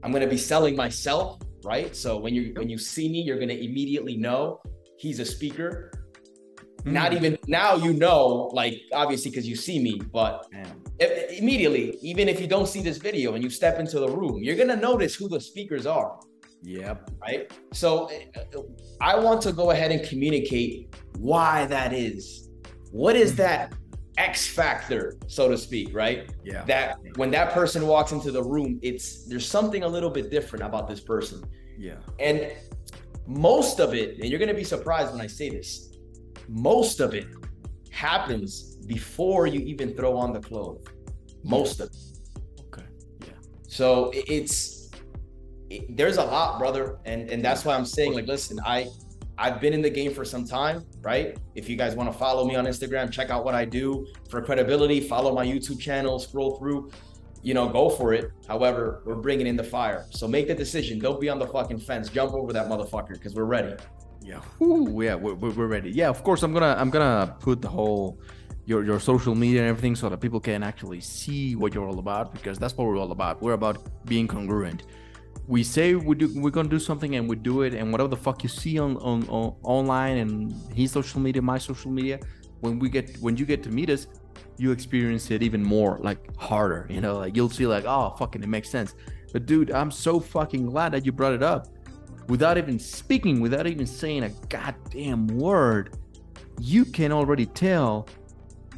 I'm 0.02 0.10
going 0.10 0.22
to 0.22 0.30
be 0.30 0.36
selling 0.36 0.76
myself, 0.76 1.40
right? 1.64 1.94
So 1.94 2.18
when 2.18 2.34
you 2.34 2.52
when 2.54 2.68
you 2.68 2.78
see 2.78 3.08
me, 3.08 3.20
you're 3.22 3.36
going 3.36 3.48
to 3.48 3.64
immediately 3.64 4.16
know 4.16 4.60
he's 4.98 5.18
a 5.18 5.24
speaker. 5.24 5.90
Hmm. 6.84 6.92
Not 6.92 7.12
even 7.12 7.38
now 7.46 7.76
you 7.76 7.92
know, 7.92 8.50
like 8.52 8.80
obviously 8.92 9.30
because 9.30 9.48
you 9.48 9.56
see 9.56 9.78
me, 9.82 10.00
but 10.12 10.46
Damn. 10.50 10.82
i- 11.00 11.26
immediately, 11.38 11.98
even 12.02 12.28
if 12.28 12.40
you 12.40 12.46
don't 12.46 12.68
see 12.68 12.82
this 12.82 12.98
video 12.98 13.34
and 13.34 13.42
you 13.42 13.50
step 13.50 13.78
into 13.78 14.00
the 14.00 14.08
room, 14.08 14.42
you're 14.42 14.56
gonna 14.56 14.76
notice 14.76 15.14
who 15.14 15.28
the 15.28 15.40
speakers 15.40 15.86
are. 15.86 16.18
Yep. 16.64 17.10
right? 17.20 17.52
So 17.72 18.08
uh, 18.36 18.60
I 19.00 19.18
want 19.18 19.42
to 19.42 19.52
go 19.52 19.72
ahead 19.72 19.90
and 19.90 20.00
communicate 20.08 20.94
why 21.18 21.66
that 21.66 21.92
is. 21.92 22.48
What 22.92 23.16
is 23.16 23.30
hmm. 23.32 23.38
that 23.38 23.74
X 24.16 24.46
factor, 24.46 25.16
so 25.26 25.48
to 25.48 25.56
speak, 25.56 25.94
right? 25.94 26.30
Yeah. 26.44 26.64
That 26.64 26.98
when 27.16 27.30
that 27.30 27.52
person 27.52 27.86
walks 27.86 28.12
into 28.12 28.30
the 28.30 28.42
room, 28.42 28.78
it's 28.82 29.24
there's 29.24 29.48
something 29.48 29.82
a 29.84 29.88
little 29.88 30.10
bit 30.10 30.30
different 30.30 30.64
about 30.64 30.88
this 30.88 31.00
person. 31.00 31.42
Yeah. 31.78 31.96
And 32.18 32.52
most 33.26 33.80
of 33.80 33.94
it, 33.94 34.18
and 34.18 34.28
you're 34.28 34.38
gonna 34.38 34.54
be 34.54 34.64
surprised 34.64 35.12
when 35.12 35.20
I 35.20 35.26
say 35.26 35.48
this, 35.48 35.96
most 36.48 37.00
of 37.00 37.14
it 37.14 37.26
happens 37.90 38.76
before 38.86 39.46
you 39.46 39.60
even 39.60 39.94
throw 39.94 40.16
on 40.16 40.32
the 40.32 40.40
clothes. 40.40 40.84
Most 41.42 41.80
of 41.80 41.88
it. 41.88 41.96
Okay. 42.66 42.86
Yeah. 43.20 43.32
So 43.66 44.12
it's 44.14 44.90
it, 45.70 45.96
there's 45.96 46.18
a 46.18 46.24
lot, 46.24 46.58
brother, 46.58 46.98
and 47.06 47.30
and 47.30 47.42
that's 47.42 47.64
why 47.64 47.74
I'm 47.74 47.86
saying 47.86 48.12
like, 48.12 48.26
listen, 48.26 48.58
I 48.64 48.88
I've 49.38 49.60
been 49.60 49.72
in 49.72 49.82
the 49.82 49.90
game 49.90 50.12
for 50.12 50.24
some 50.24 50.44
time, 50.44 50.84
right? 51.00 51.38
If 51.54 51.68
you 51.68 51.76
guys 51.76 51.94
want 51.94 52.12
to 52.12 52.18
follow 52.18 52.44
me 52.44 52.54
on 52.54 52.66
Instagram, 52.66 53.10
check 53.10 53.30
out 53.30 53.44
what 53.44 53.54
I 53.54 53.64
do 53.64 54.06
for 54.28 54.42
credibility. 54.42 55.00
Follow 55.00 55.34
my 55.34 55.46
YouTube 55.46 55.80
channel, 55.80 56.18
scroll 56.18 56.56
through, 56.58 56.90
you 57.42 57.54
know, 57.54 57.68
go 57.68 57.88
for 57.88 58.12
it. 58.12 58.30
However, 58.46 59.02
we're 59.04 59.14
bringing 59.16 59.46
in 59.46 59.56
the 59.56 59.64
fire, 59.64 60.06
so 60.10 60.28
make 60.28 60.48
the 60.48 60.54
decision. 60.54 60.98
Don't 60.98 61.20
be 61.20 61.28
on 61.28 61.38
the 61.38 61.46
fucking 61.46 61.78
fence. 61.78 62.08
Jump 62.08 62.34
over 62.34 62.52
that 62.52 62.68
motherfucker 62.68 63.14
because 63.14 63.34
we're 63.34 63.44
ready. 63.44 63.74
Yeah. 64.22 64.40
Ooh, 64.62 65.00
yeah, 65.02 65.14
we're, 65.14 65.34
we're 65.34 65.66
ready. 65.66 65.90
Yeah, 65.90 66.08
of 66.08 66.22
course. 66.22 66.42
I'm 66.42 66.52
gonna 66.52 66.76
I'm 66.78 66.90
gonna 66.90 67.34
put 67.40 67.60
the 67.60 67.68
whole 67.68 68.20
your 68.66 68.84
your 68.84 69.00
social 69.00 69.34
media 69.34 69.60
and 69.60 69.68
everything 69.68 69.96
so 69.96 70.08
that 70.08 70.18
people 70.18 70.40
can 70.40 70.62
actually 70.62 71.00
see 71.00 71.56
what 71.56 71.74
you're 71.74 71.88
all 71.88 71.98
about 71.98 72.32
because 72.32 72.58
that's 72.58 72.76
what 72.76 72.86
we're 72.86 72.98
all 72.98 73.12
about. 73.12 73.42
We're 73.42 73.54
about 73.54 73.78
being 74.04 74.28
congruent. 74.28 74.84
We 75.46 75.64
say 75.64 75.94
we 75.94 76.14
do 76.14 76.30
we're 76.40 76.50
gonna 76.50 76.68
do 76.68 76.78
something 76.78 77.16
and 77.16 77.28
we 77.28 77.36
do 77.36 77.62
it, 77.62 77.74
and 77.74 77.90
whatever 77.90 78.08
the 78.08 78.16
fuck 78.16 78.42
you 78.42 78.48
see 78.48 78.78
on 78.78 78.96
on, 78.98 79.28
on 79.28 79.54
online 79.64 80.18
and 80.18 80.52
his 80.74 80.92
social 80.92 81.20
media, 81.20 81.42
my 81.42 81.58
social 81.58 81.90
media, 81.90 82.20
when 82.60 82.78
we 82.78 82.88
get 82.88 83.16
when 83.18 83.36
you 83.36 83.44
get 83.44 83.62
to 83.64 83.70
meet 83.70 83.90
us, 83.90 84.06
you 84.56 84.70
experience 84.70 85.30
it 85.30 85.42
even 85.42 85.62
more 85.62 85.98
like 86.00 86.34
harder. 86.36 86.86
You 86.88 87.00
know, 87.00 87.18
like 87.18 87.34
you'll 87.36 87.50
see 87.50 87.66
like 87.66 87.84
oh 87.86 88.14
fucking 88.18 88.42
it 88.42 88.48
makes 88.48 88.70
sense. 88.70 88.94
But 89.32 89.46
dude, 89.46 89.70
I'm 89.72 89.90
so 89.90 90.20
fucking 90.20 90.66
glad 90.66 90.92
that 90.92 91.04
you 91.04 91.12
brought 91.12 91.32
it 91.32 91.42
up 91.42 91.66
without 92.28 92.56
even 92.58 92.78
speaking, 92.78 93.40
without 93.40 93.66
even 93.66 93.86
saying 93.86 94.22
a 94.24 94.30
goddamn 94.48 95.26
word, 95.26 95.96
you 96.60 96.84
can 96.84 97.12
already 97.12 97.46
tell 97.46 98.06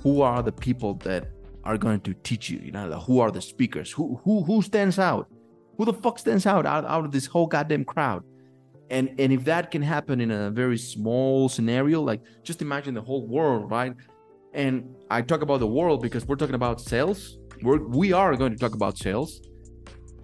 who 0.03 0.22
are 0.22 0.42
the 0.42 0.53
people 0.53 0.94
that 0.94 1.29
are 1.64 1.79
going 1.79 2.00
to 2.00 2.14
teach 2.14 2.50
you. 2.50 2.59
You 2.59 2.72
know, 2.72 2.88
the- 2.88 3.00
who 3.00 3.20
are 3.20 3.31
the 3.31 3.40
speakers? 3.40 3.90
Who 3.92 4.20
who 4.24 4.42
who 4.42 4.62
stands 4.62 4.98
out? 4.98 5.29
Who 5.76 5.84
the 5.84 5.92
fuck 5.92 6.18
stands 6.18 6.46
out 6.46 6.66
out, 6.66 6.84
out 6.84 7.04
of 7.04 7.12
this 7.12 7.26
whole 7.26 7.46
goddamn 7.46 7.84
crowd? 7.84 8.22
And 8.90 9.08
and 9.18 9.32
if 9.32 9.44
that 9.44 9.70
can 9.70 9.82
happen 9.82 10.20
in 10.20 10.30
a 10.30 10.50
very 10.50 10.78
small 10.78 11.48
scenario, 11.48 12.00
like 12.02 12.20
just 12.42 12.62
imagine 12.62 12.94
the 12.94 13.02
whole 13.02 13.26
world, 13.26 13.70
right? 13.70 13.94
And 14.52 14.94
I 15.10 15.22
talk 15.22 15.42
about 15.42 15.60
the 15.60 15.66
world 15.66 16.02
because 16.02 16.26
we're 16.26 16.37
talking 16.37 16.54
about 16.54 16.80
sales. 16.80 17.38
We're 17.62 17.78
we 17.78 18.12
are 18.12 18.37
going 18.37 18.52
to 18.52 18.58
talk 18.58 18.74
about 18.74 18.98
sales. 18.98 19.40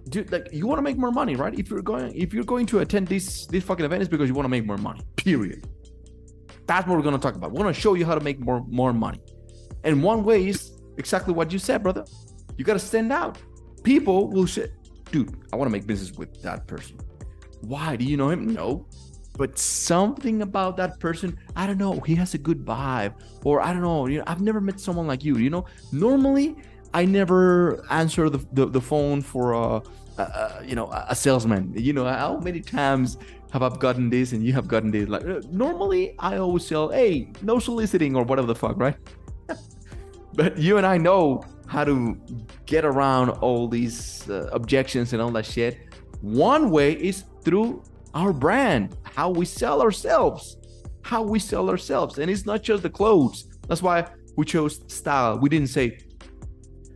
Dude 0.09 0.31
like 0.31 0.47
you 0.51 0.67
want 0.67 0.77
to 0.79 0.83
make 0.83 0.97
more 0.97 1.11
money 1.11 1.35
right? 1.35 1.57
If 1.57 1.69
you're 1.69 1.81
going 1.81 2.15
if 2.15 2.33
you're 2.33 2.43
going 2.43 2.65
to 2.67 2.79
attend 2.79 3.07
this 3.07 3.45
this 3.47 3.63
fucking 3.63 3.85
event 3.85 4.01
it's 4.01 4.09
because 4.09 4.27
you 4.29 4.35
want 4.35 4.45
to 4.45 4.49
make 4.49 4.65
more 4.65 4.77
money 4.77 5.01
period. 5.15 5.67
That's 6.65 6.87
what 6.87 6.95
we're 6.95 7.03
going 7.03 7.15
to 7.15 7.21
talk 7.21 7.35
about. 7.35 7.51
We're 7.51 7.63
going 7.63 7.73
to 7.73 7.79
show 7.79 7.95
you 7.95 8.05
how 8.05 8.15
to 8.15 8.21
make 8.21 8.39
more 8.39 8.63
more 8.67 8.93
money. 8.93 9.21
And 9.83 10.03
one 10.03 10.23
way 10.23 10.47
is 10.47 10.79
exactly 10.97 11.33
what 11.33 11.51
you 11.51 11.59
said 11.59 11.83
brother. 11.83 12.05
You 12.57 12.63
got 12.63 12.73
to 12.73 12.79
stand 12.79 13.11
out. 13.11 13.37
People 13.83 14.29
will 14.29 14.47
say 14.47 14.67
dude 15.11 15.35
i 15.51 15.55
want 15.55 15.67
to 15.67 15.71
make 15.71 15.85
business 15.85 16.11
with 16.17 16.41
that 16.41 16.67
person. 16.67 16.97
Why 17.61 17.95
do 17.95 18.05
you 18.05 18.17
know 18.17 18.29
him? 18.29 18.47
No. 18.47 18.87
But 19.37 19.57
something 19.57 20.41
about 20.41 20.77
that 20.77 20.99
person 20.99 21.37
i 21.55 21.65
don't 21.67 21.77
know 21.77 21.99
he 22.01 22.15
has 22.15 22.33
a 22.33 22.37
good 22.37 22.65
vibe 22.65 23.13
or 23.45 23.61
i 23.61 23.71
don't 23.73 23.81
know 23.81 24.07
you 24.07 24.17
know 24.19 24.23
i've 24.27 24.41
never 24.41 24.59
met 24.59 24.79
someone 24.79 25.07
like 25.07 25.23
you 25.23 25.37
you 25.37 25.49
know? 25.49 25.65
Normally 25.91 26.55
i 26.93 27.05
never 27.05 27.85
answer 27.89 28.29
the, 28.29 28.39
the, 28.53 28.65
the 28.65 28.81
phone 28.81 29.21
for 29.21 29.53
a, 29.53 29.81
a, 30.17 30.21
a 30.21 30.63
you 30.65 30.75
know 30.75 30.87
a 30.91 31.15
salesman. 31.15 31.73
You 31.75 31.93
know 31.93 32.05
how 32.05 32.37
many 32.37 32.61
times 32.61 33.17
have 33.51 33.63
i 33.63 33.69
gotten 33.69 34.09
this 34.09 34.31
and 34.33 34.43
you 34.43 34.53
have 34.53 34.67
gotten 34.67 34.91
this? 34.91 35.07
Like 35.07 35.25
uh, 35.25 35.41
normally 35.49 36.15
i 36.19 36.37
always 36.37 36.65
sell 36.65 36.89
hey 36.89 37.31
no 37.41 37.59
soliciting 37.59 38.15
or 38.15 38.23
whatever 38.23 38.47
the 38.47 38.55
fuck 38.55 38.77
right? 38.77 38.97
But 40.33 40.57
you 40.57 40.77
and 40.77 40.85
i 40.85 40.97
know 40.97 41.43
how 41.71 41.83
to 41.85 41.95
get 42.65 42.83
around 42.83 43.29
all 43.45 43.67
these 43.67 44.29
uh, 44.29 44.49
objections 44.51 45.13
and 45.13 45.21
all 45.21 45.31
that 45.31 45.45
shit 45.45 45.73
one 46.21 46.69
way 46.69 46.93
is 46.93 47.25
through 47.43 47.83
our 48.13 48.31
brand, 48.31 48.95
how 49.03 49.29
we 49.29 49.45
sell 49.45 49.81
ourselves, 49.81 50.57
how 51.01 51.23
we 51.23 51.39
sell 51.39 51.69
ourselves. 51.69 52.19
And 52.19 52.29
it's 52.29 52.45
not 52.45 52.61
just 52.61 52.83
the 52.83 52.89
clothes. 52.89 53.47
That's 53.67 53.81
why 53.81 54.07
we 54.37 54.45
chose 54.45 54.81
style. 54.87 55.39
We 55.39 55.49
didn't 55.49 55.69
say 55.69 55.99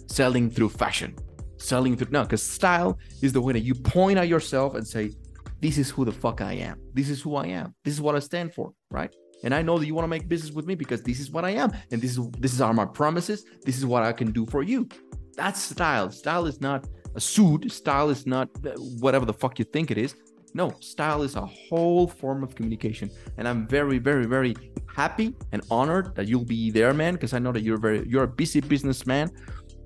selling 0.07 0.49
through 0.49 0.69
fashion, 0.69 1.15
selling 1.57 1.97
through, 1.97 2.11
no, 2.11 2.23
because 2.23 2.43
style 2.43 2.99
is 3.21 3.33
the 3.33 3.41
way 3.41 3.53
that 3.53 3.61
you 3.61 3.73
point 3.73 4.19
at 4.19 4.27
yourself 4.27 4.75
and 4.75 4.87
say, 4.87 5.11
this 5.59 5.77
is 5.77 5.89
who 5.89 6.05
the 6.05 6.11
fuck 6.11 6.41
I 6.41 6.53
am. 6.53 6.79
This 6.93 7.09
is 7.09 7.21
who 7.21 7.35
I 7.35 7.47
am. 7.47 7.73
This 7.83 7.95
is 7.95 8.01
what 8.01 8.15
I 8.15 8.19
stand 8.19 8.53
for, 8.53 8.73
right? 8.91 9.13
And 9.43 9.53
I 9.53 9.61
know 9.61 9.77
that 9.77 9.85
you 9.85 9.93
want 9.93 10.05
to 10.05 10.09
make 10.09 10.27
business 10.27 10.51
with 10.51 10.65
me 10.65 10.75
because 10.75 11.01
this 11.03 11.19
is 11.19 11.29
what 11.31 11.45
I 11.45 11.51
am. 11.51 11.71
And 11.91 12.01
this 12.01 12.17
is 12.17 12.29
this 12.39 12.53
is 12.53 12.61
are 12.61 12.73
my 12.73 12.85
promises. 12.85 13.45
This 13.63 13.77
is 13.77 13.85
what 13.85 14.03
I 14.03 14.11
can 14.11 14.31
do 14.31 14.45
for 14.45 14.63
you. 14.63 14.87
That's 15.35 15.61
style. 15.61 16.09
Style 16.11 16.45
is 16.45 16.61
not 16.61 16.87
a 17.15 17.21
suit. 17.21 17.71
Style 17.71 18.09
is 18.09 18.25
not 18.25 18.49
uh, 18.65 18.71
whatever 18.99 19.25
the 19.25 19.33
fuck 19.33 19.59
you 19.59 19.65
think 19.65 19.91
it 19.91 19.97
is. 19.97 20.15
No, 20.53 20.73
style 20.79 21.21
is 21.23 21.35
a 21.35 21.45
whole 21.45 22.07
form 22.07 22.41
of 22.41 22.55
communication. 22.55 23.11
And 23.37 23.45
I'm 23.45 23.67
very, 23.67 23.97
very, 23.97 24.25
very 24.25 24.55
happy 24.87 25.35
and 25.51 25.61
honored 25.69 26.15
that 26.15 26.29
you'll 26.29 26.45
be 26.45 26.71
there, 26.71 26.93
man, 26.93 27.15
because 27.15 27.33
I 27.33 27.39
know 27.39 27.51
that 27.51 27.61
you're 27.61 27.77
very 27.77 28.07
you're 28.07 28.23
a 28.23 28.27
busy 28.27 28.61
businessman. 28.61 29.29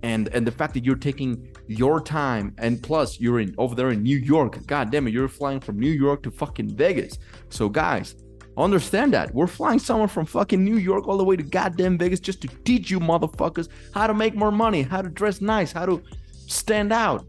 And 0.04 0.30
and 0.30 0.46
the 0.46 0.52
fact 0.52 0.76
that 0.76 0.86
you're 0.86 0.96
taking 0.96 1.54
your 1.68 2.00
time 2.00 2.54
and 2.60 2.82
plus 2.82 3.20
you're 3.20 3.40
in 3.40 3.54
over 3.58 3.76
there 3.76 3.90
in 3.90 4.04
New 4.04 4.18
York. 4.18 4.66
God 4.68 4.92
damn 4.92 5.08
it, 5.08 5.12
you're 5.12 5.28
flying 5.28 5.60
from 5.60 5.80
New 5.80 5.92
York 5.92 6.22
to 6.24 6.32
fucking 6.32 6.78
Vegas. 6.78 7.18
So 7.50 7.68
guys, 7.68 8.16
understand 8.60 9.14
that. 9.14 9.34
We're 9.34 9.48
flying 9.48 9.80
someone 9.80 10.08
from 10.08 10.26
fucking 10.26 10.64
New 10.64 10.78
York 10.78 11.08
all 11.08 11.18
the 11.18 11.24
way 11.24 11.36
to 11.36 11.44
goddamn 11.44 11.98
Vegas 11.98 12.20
just 12.20 12.42
to 12.42 12.48
teach 12.66 12.90
you 12.90 13.00
motherfuckers 13.00 13.70
how 13.94 14.08
to 14.08 14.14
make 14.14 14.36
more 14.36 14.52
money, 14.52 14.82
how 14.82 15.02
to 15.02 15.10
dress 15.10 15.42
nice, 15.42 15.72
how 15.72 15.86
to 15.86 16.04
stand 16.48 16.92
out. 16.92 17.26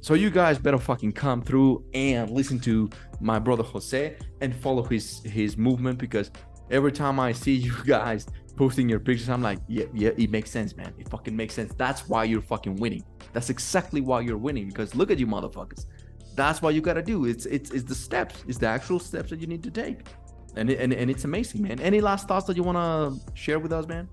So 0.00 0.14
you 0.14 0.30
guys 0.30 0.58
better 0.58 0.78
fucking 0.78 1.12
come 1.12 1.42
through 1.42 1.84
and 1.92 2.30
listen 2.30 2.60
to 2.60 2.88
my 3.20 3.38
brother 3.38 3.64
Jose 3.64 4.16
and 4.40 4.54
follow 4.54 4.84
his 4.84 5.20
his 5.24 5.56
movement 5.56 5.98
because 5.98 6.30
every 6.70 6.92
time 6.92 7.18
I 7.18 7.32
see 7.32 7.54
you 7.68 7.74
guys 7.84 8.26
posting 8.56 8.88
your 8.88 9.00
pictures, 9.00 9.28
I'm 9.28 9.42
like, 9.42 9.58
yeah, 9.66 9.86
yeah, 9.92 10.10
it 10.16 10.30
makes 10.30 10.50
sense, 10.50 10.76
man. 10.76 10.94
It 10.98 11.08
fucking 11.08 11.36
makes 11.36 11.54
sense. 11.54 11.74
That's 11.76 12.08
why 12.08 12.24
you're 12.24 12.40
fucking 12.40 12.76
winning. 12.76 13.04
That's 13.32 13.50
exactly 13.50 14.00
why 14.00 14.20
you're 14.20 14.38
winning 14.38 14.68
because 14.68 14.94
look 14.94 15.10
at 15.10 15.18
you 15.18 15.26
motherfuckers. 15.26 15.86
That's 16.36 16.62
what 16.62 16.74
you 16.74 16.82
gotta 16.82 17.02
do. 17.02 17.24
It's 17.24 17.46
it's 17.46 17.70
it's 17.70 17.84
the 17.84 17.94
steps. 17.94 18.44
It's 18.46 18.58
the 18.58 18.68
actual 18.68 19.00
steps 19.00 19.30
that 19.30 19.40
you 19.40 19.46
need 19.46 19.62
to 19.64 19.70
take. 19.70 20.06
And 20.56 20.70
and, 20.70 20.92
and 20.92 21.10
it's 21.10 21.24
amazing, 21.24 21.62
man. 21.62 21.80
Any 21.80 22.00
last 22.00 22.28
thoughts 22.28 22.46
that 22.46 22.56
you 22.56 22.62
wanna 22.62 23.14
share 23.34 23.58
with 23.58 23.72
us, 23.72 23.86
man? 23.86 24.08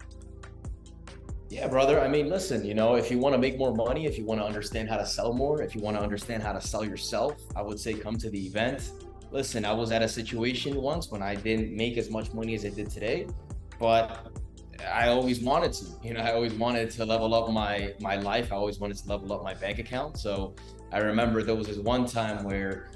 Yeah, 1.53 1.67
brother. 1.67 2.01
I 2.01 2.07
mean, 2.07 2.29
listen, 2.29 2.65
you 2.65 2.73
know, 2.73 2.95
if 2.95 3.11
you 3.11 3.19
want 3.19 3.33
to 3.35 3.37
make 3.37 3.59
more 3.59 3.75
money, 3.75 4.07
if 4.07 4.17
you 4.17 4.25
want 4.25 4.41
to 4.41 4.45
understand 4.45 4.89
how 4.89 4.97
to 4.97 5.05
sell 5.05 5.33
more, 5.33 5.61
if 5.61 5.75
you 5.75 5.81
want 5.81 5.95
to 5.95 6.01
understand 6.01 6.41
how 6.41 6.51
to 6.51 6.59
sell 6.59 6.83
yourself, 6.83 7.39
I 7.55 7.61
would 7.61 7.79
say 7.79 7.93
come 7.93 8.17
to 8.17 8.29
the 8.31 8.43
event. 8.47 8.91
Listen, 9.29 9.63
I 9.63 9.71
was 9.71 9.91
at 9.91 10.01
a 10.01 10.07
situation 10.07 10.75
once 10.81 11.11
when 11.11 11.21
I 11.21 11.35
didn't 11.35 11.71
make 11.75 11.97
as 11.97 12.09
much 12.09 12.33
money 12.33 12.55
as 12.55 12.65
I 12.65 12.69
did 12.69 12.89
today, 12.89 13.27
but 13.79 14.33
I 14.91 15.09
always 15.09 15.41
wanted 15.41 15.73
to. 15.73 15.85
You 16.01 16.15
know, 16.15 16.21
I 16.21 16.33
always 16.33 16.53
wanted 16.53 16.89
to 16.89 17.05
level 17.05 17.35
up 17.35 17.51
my 17.51 17.93
my 17.99 18.15
life. 18.15 18.51
I 18.51 18.55
always 18.55 18.79
wanted 18.79 18.97
to 18.97 19.07
level 19.07 19.31
up 19.31 19.43
my 19.43 19.53
bank 19.53 19.77
account. 19.77 20.17
So 20.17 20.55
I 20.91 20.97
remember 20.99 21.43
there 21.43 21.55
was 21.55 21.67
this 21.67 21.77
one 21.77 22.07
time 22.07 22.43
where 22.43 22.89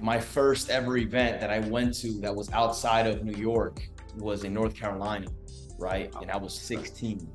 my 0.00 0.18
first 0.18 0.70
ever 0.70 0.96
event 0.96 1.40
that 1.40 1.50
I 1.50 1.60
went 1.60 1.94
to 2.00 2.12
that 2.20 2.34
was 2.34 2.50
outside 2.52 3.06
of 3.06 3.24
New 3.24 3.36
York 3.36 3.80
was 4.16 4.44
in 4.44 4.54
North 4.54 4.74
Carolina, 4.74 5.26
right? 5.78 6.12
And 6.20 6.30
I 6.30 6.36
was 6.36 6.54
16 6.58 7.28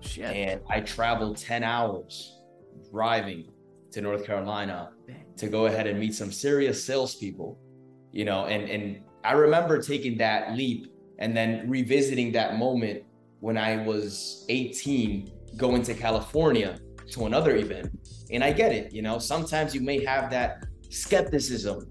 Shit. 0.00 0.24
and 0.24 0.60
I 0.68 0.80
traveled 0.80 1.36
10 1.38 1.62
hours 1.62 2.38
driving 2.90 3.50
to 3.92 4.00
North 4.00 4.24
Carolina 4.24 4.90
to 5.36 5.48
go 5.48 5.66
ahead 5.66 5.86
and 5.86 5.98
meet 5.98 6.14
some 6.14 6.32
serious 6.32 6.84
salespeople, 6.84 7.58
you 8.12 8.24
know, 8.24 8.46
and 8.46 8.68
and 8.68 9.02
I 9.24 9.32
remember 9.32 9.80
taking 9.82 10.16
that 10.18 10.54
leap 10.56 10.92
and 11.18 11.36
then 11.36 11.68
revisiting 11.68 12.32
that 12.32 12.56
moment 12.56 13.02
when 13.40 13.56
I 13.56 13.84
was 13.84 14.44
18 14.48 15.32
going 15.56 15.82
to 15.82 15.94
California 15.94 16.78
to 17.12 17.26
another 17.26 17.56
event. 17.56 17.90
And 18.30 18.44
I 18.44 18.52
get 18.52 18.72
it, 18.72 18.92
you 18.92 19.02
know, 19.02 19.18
sometimes 19.18 19.74
you 19.74 19.80
may 19.80 20.04
have 20.04 20.30
that 20.30 20.64
skepticism. 20.88 21.88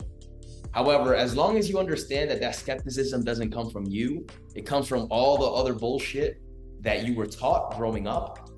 However, 0.71 1.15
as 1.15 1.36
long 1.36 1.57
as 1.57 1.69
you 1.69 1.79
understand 1.79 2.29
that 2.29 2.39
that 2.41 2.55
skepticism 2.55 3.23
doesn't 3.23 3.51
come 3.51 3.69
from 3.69 3.86
you, 3.86 4.27
it 4.55 4.65
comes 4.65 4.88
from 4.88 5.07
all 5.10 5.38
the 5.38 5.45
other 5.45 5.73
bullshit 5.73 6.41
that 6.81 7.05
you 7.05 7.15
were 7.15 7.25
taught 7.25 7.75
growing 7.77 8.07
up. 8.07 8.49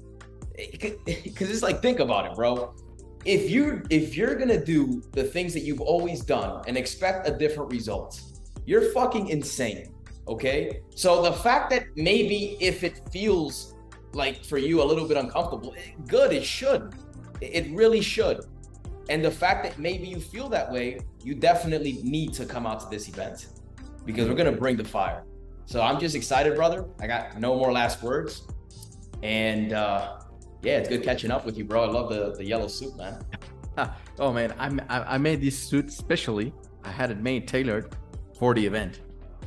Because 0.57 0.97
it's 1.49 1.63
like, 1.63 1.81
think 1.81 1.99
about 1.99 2.25
it, 2.25 2.35
bro. 2.35 2.73
if 3.25 3.49
you 3.49 3.83
if 3.89 4.15
you're 4.17 4.35
gonna 4.35 4.63
do 4.63 5.01
the 5.11 5.23
things 5.23 5.53
that 5.53 5.61
you've 5.61 5.81
always 5.81 6.21
done 6.21 6.63
and 6.67 6.77
expect 6.77 7.27
a 7.27 7.31
different 7.31 7.71
result, 7.71 8.21
you're 8.65 8.91
fucking 8.91 9.29
insane. 9.29 9.93
Okay. 10.27 10.81
So 10.95 11.21
the 11.21 11.33
fact 11.33 11.69
that 11.71 11.85
maybe 11.95 12.57
if 12.59 12.83
it 12.83 13.01
feels 13.11 13.75
like 14.13 14.43
for 14.43 14.57
you 14.57 14.81
a 14.81 14.85
little 14.85 15.07
bit 15.07 15.17
uncomfortable, 15.17 15.73
eh, 15.77 15.91
good, 16.07 16.31
it 16.33 16.43
should. 16.43 16.93
It 17.41 17.73
really 17.75 18.01
should. 18.01 18.45
And 19.09 19.25
the 19.25 19.31
fact 19.31 19.63
that 19.63 19.79
maybe 19.79 20.07
you 20.07 20.19
feel 20.19 20.49
that 20.49 20.71
way, 20.71 20.99
you 21.23 21.33
definitely 21.33 21.99
need 22.03 22.33
to 22.33 22.45
come 22.45 22.67
out 22.67 22.79
to 22.81 22.87
this 22.89 23.09
event 23.09 23.47
because 24.05 24.27
we're 24.27 24.35
gonna 24.35 24.51
bring 24.51 24.77
the 24.77 24.83
fire. 24.85 25.23
So 25.65 25.81
I'm 25.81 25.99
just 25.99 26.15
excited, 26.15 26.55
brother. 26.55 26.85
I 27.01 27.07
got 27.07 27.39
no 27.39 27.55
more 27.55 27.71
last 27.71 28.01
words. 28.03 28.43
And 29.23 29.73
uh 29.73 30.19
yeah, 30.61 30.77
it's 30.77 30.89
good 30.89 31.03
catching 31.03 31.31
up 31.31 31.45
with 31.45 31.57
you, 31.57 31.63
bro. 31.63 31.83
I 31.85 31.87
love 31.87 32.09
the, 32.09 32.33
the 32.35 32.45
yellow 32.45 32.67
suit, 32.67 32.95
man. 32.97 33.21
oh 34.19 34.31
man, 34.31 34.51
I'm- 34.59 34.81
I 34.89 35.15
I 35.15 35.17
made 35.17 35.41
this 35.41 35.57
suit 35.57 35.91
specially. 35.91 36.53
I 36.83 36.91
had 36.91 37.09
it 37.11 37.19
made 37.19 37.47
tailored 37.47 37.95
for 38.37 38.53
the 38.53 38.65
event. 38.65 39.01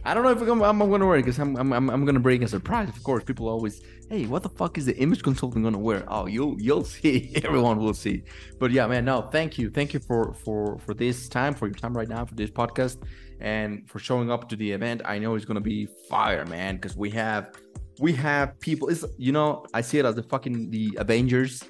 I 0.04 0.14
don't 0.14 0.24
know 0.24 0.30
if 0.30 0.40
I'm, 0.42 0.60
I'm 0.62 0.78
gonna 0.90 1.06
wear 1.06 1.16
it 1.18 1.22
because 1.22 1.38
I'm, 1.38 1.56
I'm 1.56 1.72
I'm 1.72 1.88
I'm 1.88 2.04
gonna 2.04 2.20
bring 2.20 2.42
a 2.42 2.48
surprise. 2.48 2.88
Of 2.88 3.02
course, 3.04 3.22
people 3.22 3.48
always, 3.48 3.80
hey, 4.12 4.26
what 4.26 4.42
the 4.42 4.48
fuck 4.50 4.76
is 4.76 4.84
the 4.84 4.96
image 4.98 5.22
consultant 5.22 5.64
gonna 5.64 5.78
wear? 5.78 6.04
Oh, 6.06 6.26
you'll 6.26 6.60
you'll 6.60 6.84
see. 6.84 7.32
Everyone 7.44 7.78
will 7.78 7.94
see. 7.94 8.22
But 8.58 8.70
yeah, 8.70 8.86
man, 8.86 9.06
no, 9.06 9.22
thank 9.32 9.58
you, 9.58 9.70
thank 9.70 9.94
you 9.94 10.00
for 10.00 10.34
for 10.44 10.78
for 10.80 10.92
this 10.92 11.28
time, 11.30 11.54
for 11.54 11.66
your 11.66 11.74
time 11.74 11.96
right 11.96 12.08
now, 12.08 12.26
for 12.26 12.34
this 12.34 12.50
podcast, 12.50 12.98
and 13.40 13.88
for 13.88 13.98
showing 13.98 14.30
up 14.30 14.50
to 14.50 14.56
the 14.56 14.70
event. 14.70 15.00
I 15.06 15.18
know 15.18 15.34
it's 15.34 15.46
gonna 15.46 15.62
be 15.62 15.88
fire, 16.10 16.44
man, 16.44 16.76
because 16.76 16.94
we 16.94 17.08
have 17.10 17.52
we 18.00 18.12
have 18.12 18.60
people. 18.60 18.90
It's 18.90 19.04
you 19.16 19.32
know 19.32 19.64
I 19.72 19.80
see 19.80 19.98
it 19.98 20.04
as 20.04 20.14
the 20.14 20.22
fucking 20.24 20.70
the 20.70 20.94
Avengers. 20.98 21.64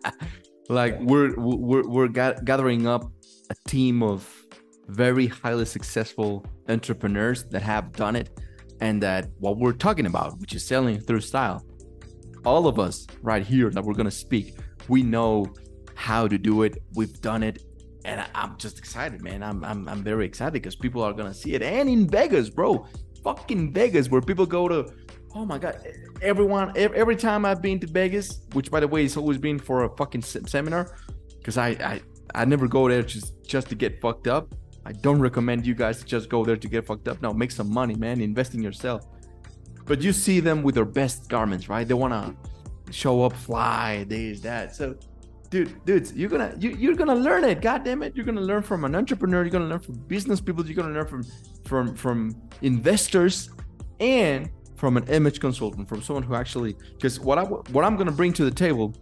like 0.68 1.00
we're 1.00 1.34
we're 1.38 1.88
we're 1.88 2.08
ga- 2.08 2.38
gathering 2.44 2.86
up 2.86 3.10
a 3.48 3.56
team 3.66 4.02
of 4.02 4.28
very 4.88 5.26
highly 5.26 5.64
successful 5.64 6.44
entrepreneurs 6.68 7.44
that 7.44 7.62
have 7.62 7.92
done 7.92 8.14
it 8.14 8.28
and 8.80 9.02
that 9.02 9.28
what 9.38 9.58
we're 9.58 9.72
talking 9.72 10.06
about 10.06 10.38
which 10.38 10.54
is 10.54 10.64
selling 10.64 10.98
through 10.98 11.20
style 11.20 11.62
all 12.48 12.64
of 12.72 12.76
us 12.86 13.06
right 13.30 13.44
here 13.52 13.68
that 13.74 13.82
we're 13.84 13.98
going 14.00 14.12
to 14.14 14.20
speak 14.26 14.46
we 14.88 15.02
know 15.02 15.32
how 15.94 16.22
to 16.28 16.38
do 16.38 16.62
it. 16.62 16.82
We've 16.94 17.20
done 17.20 17.42
it. 17.42 17.56
And 18.04 18.20
I- 18.20 18.30
i'm 18.42 18.56
just 18.64 18.76
excited 18.78 19.18
man. 19.28 19.42
I'm 19.48 19.58
i'm, 19.70 19.80
I'm 19.92 20.02
very 20.12 20.24
excited 20.30 20.54
because 20.60 20.76
people 20.76 21.02
are 21.06 21.12
going 21.12 21.30
to 21.34 21.38
see 21.42 21.54
it. 21.56 21.62
And 21.62 21.88
in 21.88 22.08
vegas 22.08 22.48
bro. 22.58 22.70
Fucking 23.24 23.62
vegas 23.72 24.08
where 24.12 24.22
people 24.30 24.46
go 24.46 24.68
to 24.74 24.78
oh 25.34 25.44
my 25.44 25.58
god 25.64 25.74
everyone 26.22 26.66
every 26.76 27.16
time 27.16 27.44
i've 27.48 27.60
been 27.60 27.78
to 27.84 27.86
vegas 27.86 28.26
which 28.56 28.68
by 28.74 28.80
the 28.80 28.88
way 28.92 29.00
it's 29.04 29.16
always 29.16 29.38
been 29.48 29.58
for 29.58 29.76
a 29.84 29.90
fucking 30.00 30.22
seminar 30.22 30.82
because 31.38 31.58
I, 31.58 31.68
I 31.90 31.94
i 32.40 32.44
never 32.52 32.66
go 32.78 32.88
there 32.88 33.02
just 33.02 33.28
just 33.54 33.66
to 33.72 33.74
get 33.84 34.00
fucked 34.04 34.28
up. 34.36 34.44
I 34.90 34.92
don't 35.06 35.20
recommend 35.28 35.66
you 35.66 35.74
guys 35.84 35.96
to 36.00 36.04
just 36.14 36.26
go 36.34 36.44
there 36.48 36.56
to 36.64 36.68
get 36.74 36.86
fucked 36.86 37.08
up. 37.10 37.20
No 37.26 37.34
make 37.42 37.52
some 37.60 37.70
money 37.80 37.96
man. 38.04 38.20
Invest 38.20 38.54
in 38.54 38.62
yourself 38.68 39.00
but 39.88 40.00
you 40.02 40.12
see 40.12 40.38
them 40.38 40.62
with 40.62 40.76
their 40.76 40.84
best 40.84 41.28
garments 41.28 41.68
right? 41.68 41.88
They 41.88 41.94
want 41.94 42.12
to 42.12 42.92
show 42.92 43.24
up 43.24 43.32
fly 43.32 44.04
this 44.08 44.40
that. 44.40 44.76
So 44.76 44.96
dude 45.50 45.84
dudes 45.84 46.12
you're 46.12 46.28
gonna 46.28 46.54
you, 46.58 46.70
you're 46.70 46.94
gonna 46.94 47.14
learn 47.14 47.44
it 47.44 47.60
god 47.62 47.84
damn 47.84 48.02
it 48.02 48.14
you're 48.14 48.24
gonna 48.24 48.40
learn 48.40 48.62
from 48.62 48.84
an 48.84 48.94
entrepreneur 48.94 49.42
you're 49.42 49.50
gonna 49.50 49.66
learn 49.66 49.78
from 49.78 49.94
business 50.06 50.40
people 50.40 50.64
you're 50.66 50.74
gonna 50.74 50.92
learn 50.92 51.06
from 51.06 51.24
from 51.64 51.94
from 51.96 52.34
investors 52.62 53.50
and 54.00 54.50
from 54.76 54.96
an 54.96 55.04
image 55.08 55.40
consultant 55.40 55.88
from 55.88 56.02
someone 56.02 56.22
who 56.22 56.34
actually 56.34 56.76
because 56.92 57.18
what 57.18 57.38
i 57.38 57.42
what 57.44 57.84
i'm 57.84 57.96
gonna 57.96 58.12
bring 58.12 58.32
to 58.32 58.44
the 58.44 58.50
table 58.50 58.94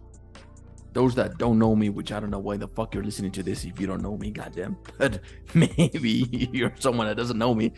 those 0.92 1.14
that 1.14 1.36
don't 1.36 1.58
know 1.58 1.74
me 1.74 1.90
which 1.90 2.12
i 2.12 2.20
don't 2.20 2.30
know 2.30 2.38
why 2.38 2.56
the 2.56 2.68
fuck 2.68 2.94
you're 2.94 3.04
listening 3.04 3.32
to 3.32 3.42
this 3.42 3.64
if 3.64 3.80
you 3.80 3.86
don't 3.86 4.00
know 4.00 4.16
me 4.16 4.30
goddamn 4.30 4.76
but 4.98 5.20
maybe 5.54 6.26
you're 6.52 6.72
someone 6.78 7.06
that 7.06 7.16
doesn't 7.16 7.38
know 7.38 7.54
me. 7.54 7.72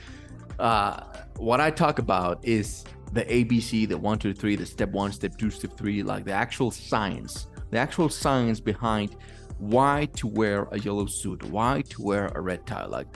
Uh 0.59 1.05
what 1.37 1.61
i 1.61 1.71
talk 1.71 2.01
about 2.01 2.45
is 2.45 2.85
the 3.13 3.25
abc 3.25 3.89
the 3.89 3.97
one 3.97 4.19
two 4.19 4.35
three 4.35 4.57
the 4.57 4.67
step 4.67 4.91
one 4.91 5.13
step 5.13 5.37
two 5.39 5.51
step 5.51 5.77
three 5.77 6.03
like 6.03 6.25
the 6.25 6.33
actual 6.33 6.71
science 6.71 7.47
the 7.71 7.79
actual 7.79 8.09
science 8.09 8.61
behind 8.61 9.17
why 9.59 10.09
to 10.15 10.27
wear 10.27 10.69
a 10.73 10.79
yellow 10.79 11.07
suit 11.07 11.43
why 11.45 11.83
to 11.89 12.03
wear 12.03 12.27
a 12.35 12.41
red 12.41 12.67
tie. 12.67 12.87
Like 12.87 13.07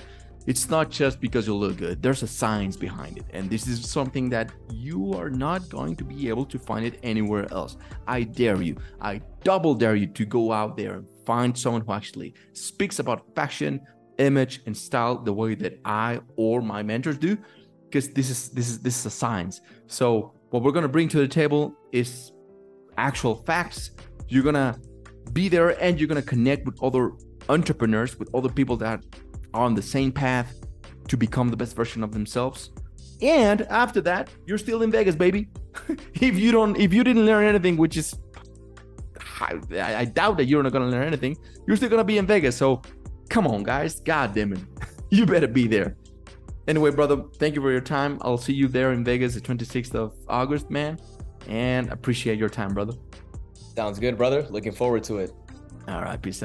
it's 0.46 0.68
not 0.68 0.90
just 0.90 1.20
because 1.20 1.46
you 1.46 1.54
look 1.54 1.76
good. 1.76 2.02
There's 2.02 2.22
a 2.22 2.26
science 2.26 2.76
behind 2.76 3.18
it. 3.18 3.24
And 3.30 3.48
this 3.48 3.68
is 3.68 3.88
something 3.88 4.28
that 4.30 4.50
you 4.72 5.12
are 5.14 5.30
not 5.30 5.68
going 5.68 5.94
to 5.96 6.04
be 6.04 6.28
able 6.28 6.44
to 6.46 6.58
find 6.58 6.84
it 6.84 6.98
anywhere 7.04 7.46
else. 7.52 7.76
I 8.08 8.24
dare 8.24 8.60
you. 8.60 8.76
I 9.00 9.20
double 9.44 9.74
dare 9.74 9.94
you 9.94 10.08
to 10.08 10.24
go 10.24 10.52
out 10.52 10.76
there 10.76 10.94
and 10.94 11.06
find 11.24 11.56
someone 11.56 11.82
who 11.82 11.92
actually 11.92 12.34
speaks 12.54 12.98
about 12.98 13.34
fashion 13.36 13.80
image 14.18 14.60
and 14.66 14.76
style 14.76 15.16
the 15.16 15.32
way 15.32 15.54
that 15.54 15.80
i 15.86 16.20
or 16.36 16.60
my 16.60 16.82
mentors 16.82 17.16
do 17.16 17.36
because 17.92 18.08
this 18.08 18.30
is 18.30 18.48
this 18.48 18.68
is 18.70 18.78
this 18.80 18.98
is 18.98 19.06
a 19.06 19.10
science. 19.10 19.60
So 19.86 20.32
what 20.50 20.62
we're 20.62 20.72
to 20.72 20.88
bring 20.88 21.08
to 21.08 21.18
the 21.18 21.28
table 21.28 21.74
is 21.92 22.32
actual 22.96 23.36
facts. 23.44 23.90
You're 24.28 24.50
to 24.52 24.78
be 25.32 25.48
there 25.48 25.80
and 25.82 26.00
you're 26.00 26.08
to 26.20 26.26
connect 26.26 26.64
with 26.64 26.82
other 26.82 27.12
entrepreneurs 27.48 28.18
with 28.18 28.34
other 28.34 28.48
people 28.48 28.76
that 28.78 29.04
are 29.52 29.64
on 29.64 29.74
the 29.74 29.82
same 29.82 30.10
path 30.10 30.60
to 31.08 31.16
become 31.16 31.48
the 31.48 31.56
best 31.56 31.76
version 31.76 32.02
of 32.02 32.12
themselves. 32.12 32.70
And 33.20 33.62
after 33.62 34.00
that 34.02 34.30
you're 34.46 34.58
still 34.58 34.82
in 34.82 34.90
vegas 34.90 35.14
baby. 35.14 35.48
If 36.14 36.38
you 36.38 36.50
don't 36.52 36.76
if 36.76 36.92
you 36.92 37.04
didn't 37.04 37.26
learn 37.26 37.44
anything 37.44 37.76
which 37.76 37.96
is 37.96 38.14
I, 39.40 39.60
I 40.02 40.04
doubt 40.04 40.36
that 40.38 40.46
you're 40.46 40.62
not 40.62 40.72
gonna 40.72 40.88
learn 40.88 41.06
anything 41.06 41.36
you're 41.66 41.76
still 41.76 41.90
gonna 41.90 42.04
be 42.04 42.18
in 42.18 42.26
vegas. 42.26 42.56
So 42.56 42.82
come 43.28 43.46
on 43.46 43.62
guys. 43.62 44.00
God 44.00 44.34
damn 44.34 44.54
it. 44.54 44.60
You 45.10 45.26
better 45.26 45.46
be 45.46 45.66
there 45.66 45.94
anyway 46.68 46.90
brother 46.90 47.16
thank 47.38 47.54
you 47.54 47.60
for 47.60 47.70
your 47.70 47.80
time 47.80 48.18
i'll 48.22 48.38
see 48.38 48.52
you 48.52 48.68
there 48.68 48.92
in 48.92 49.04
vegas 49.04 49.34
the 49.34 49.40
26th 49.40 49.94
of 49.94 50.14
august 50.28 50.70
man 50.70 50.98
and 51.48 51.90
appreciate 51.90 52.38
your 52.38 52.48
time 52.48 52.72
brother 52.74 52.94
Sounds 53.74 53.98
good, 53.98 54.18
brother. 54.18 54.46
Looking 54.50 54.72
forward 54.72 55.02
to 55.04 55.16
it. 55.16 55.32
all 55.88 56.02
right 56.02 56.20
peace 56.20 56.36
out 56.36 56.40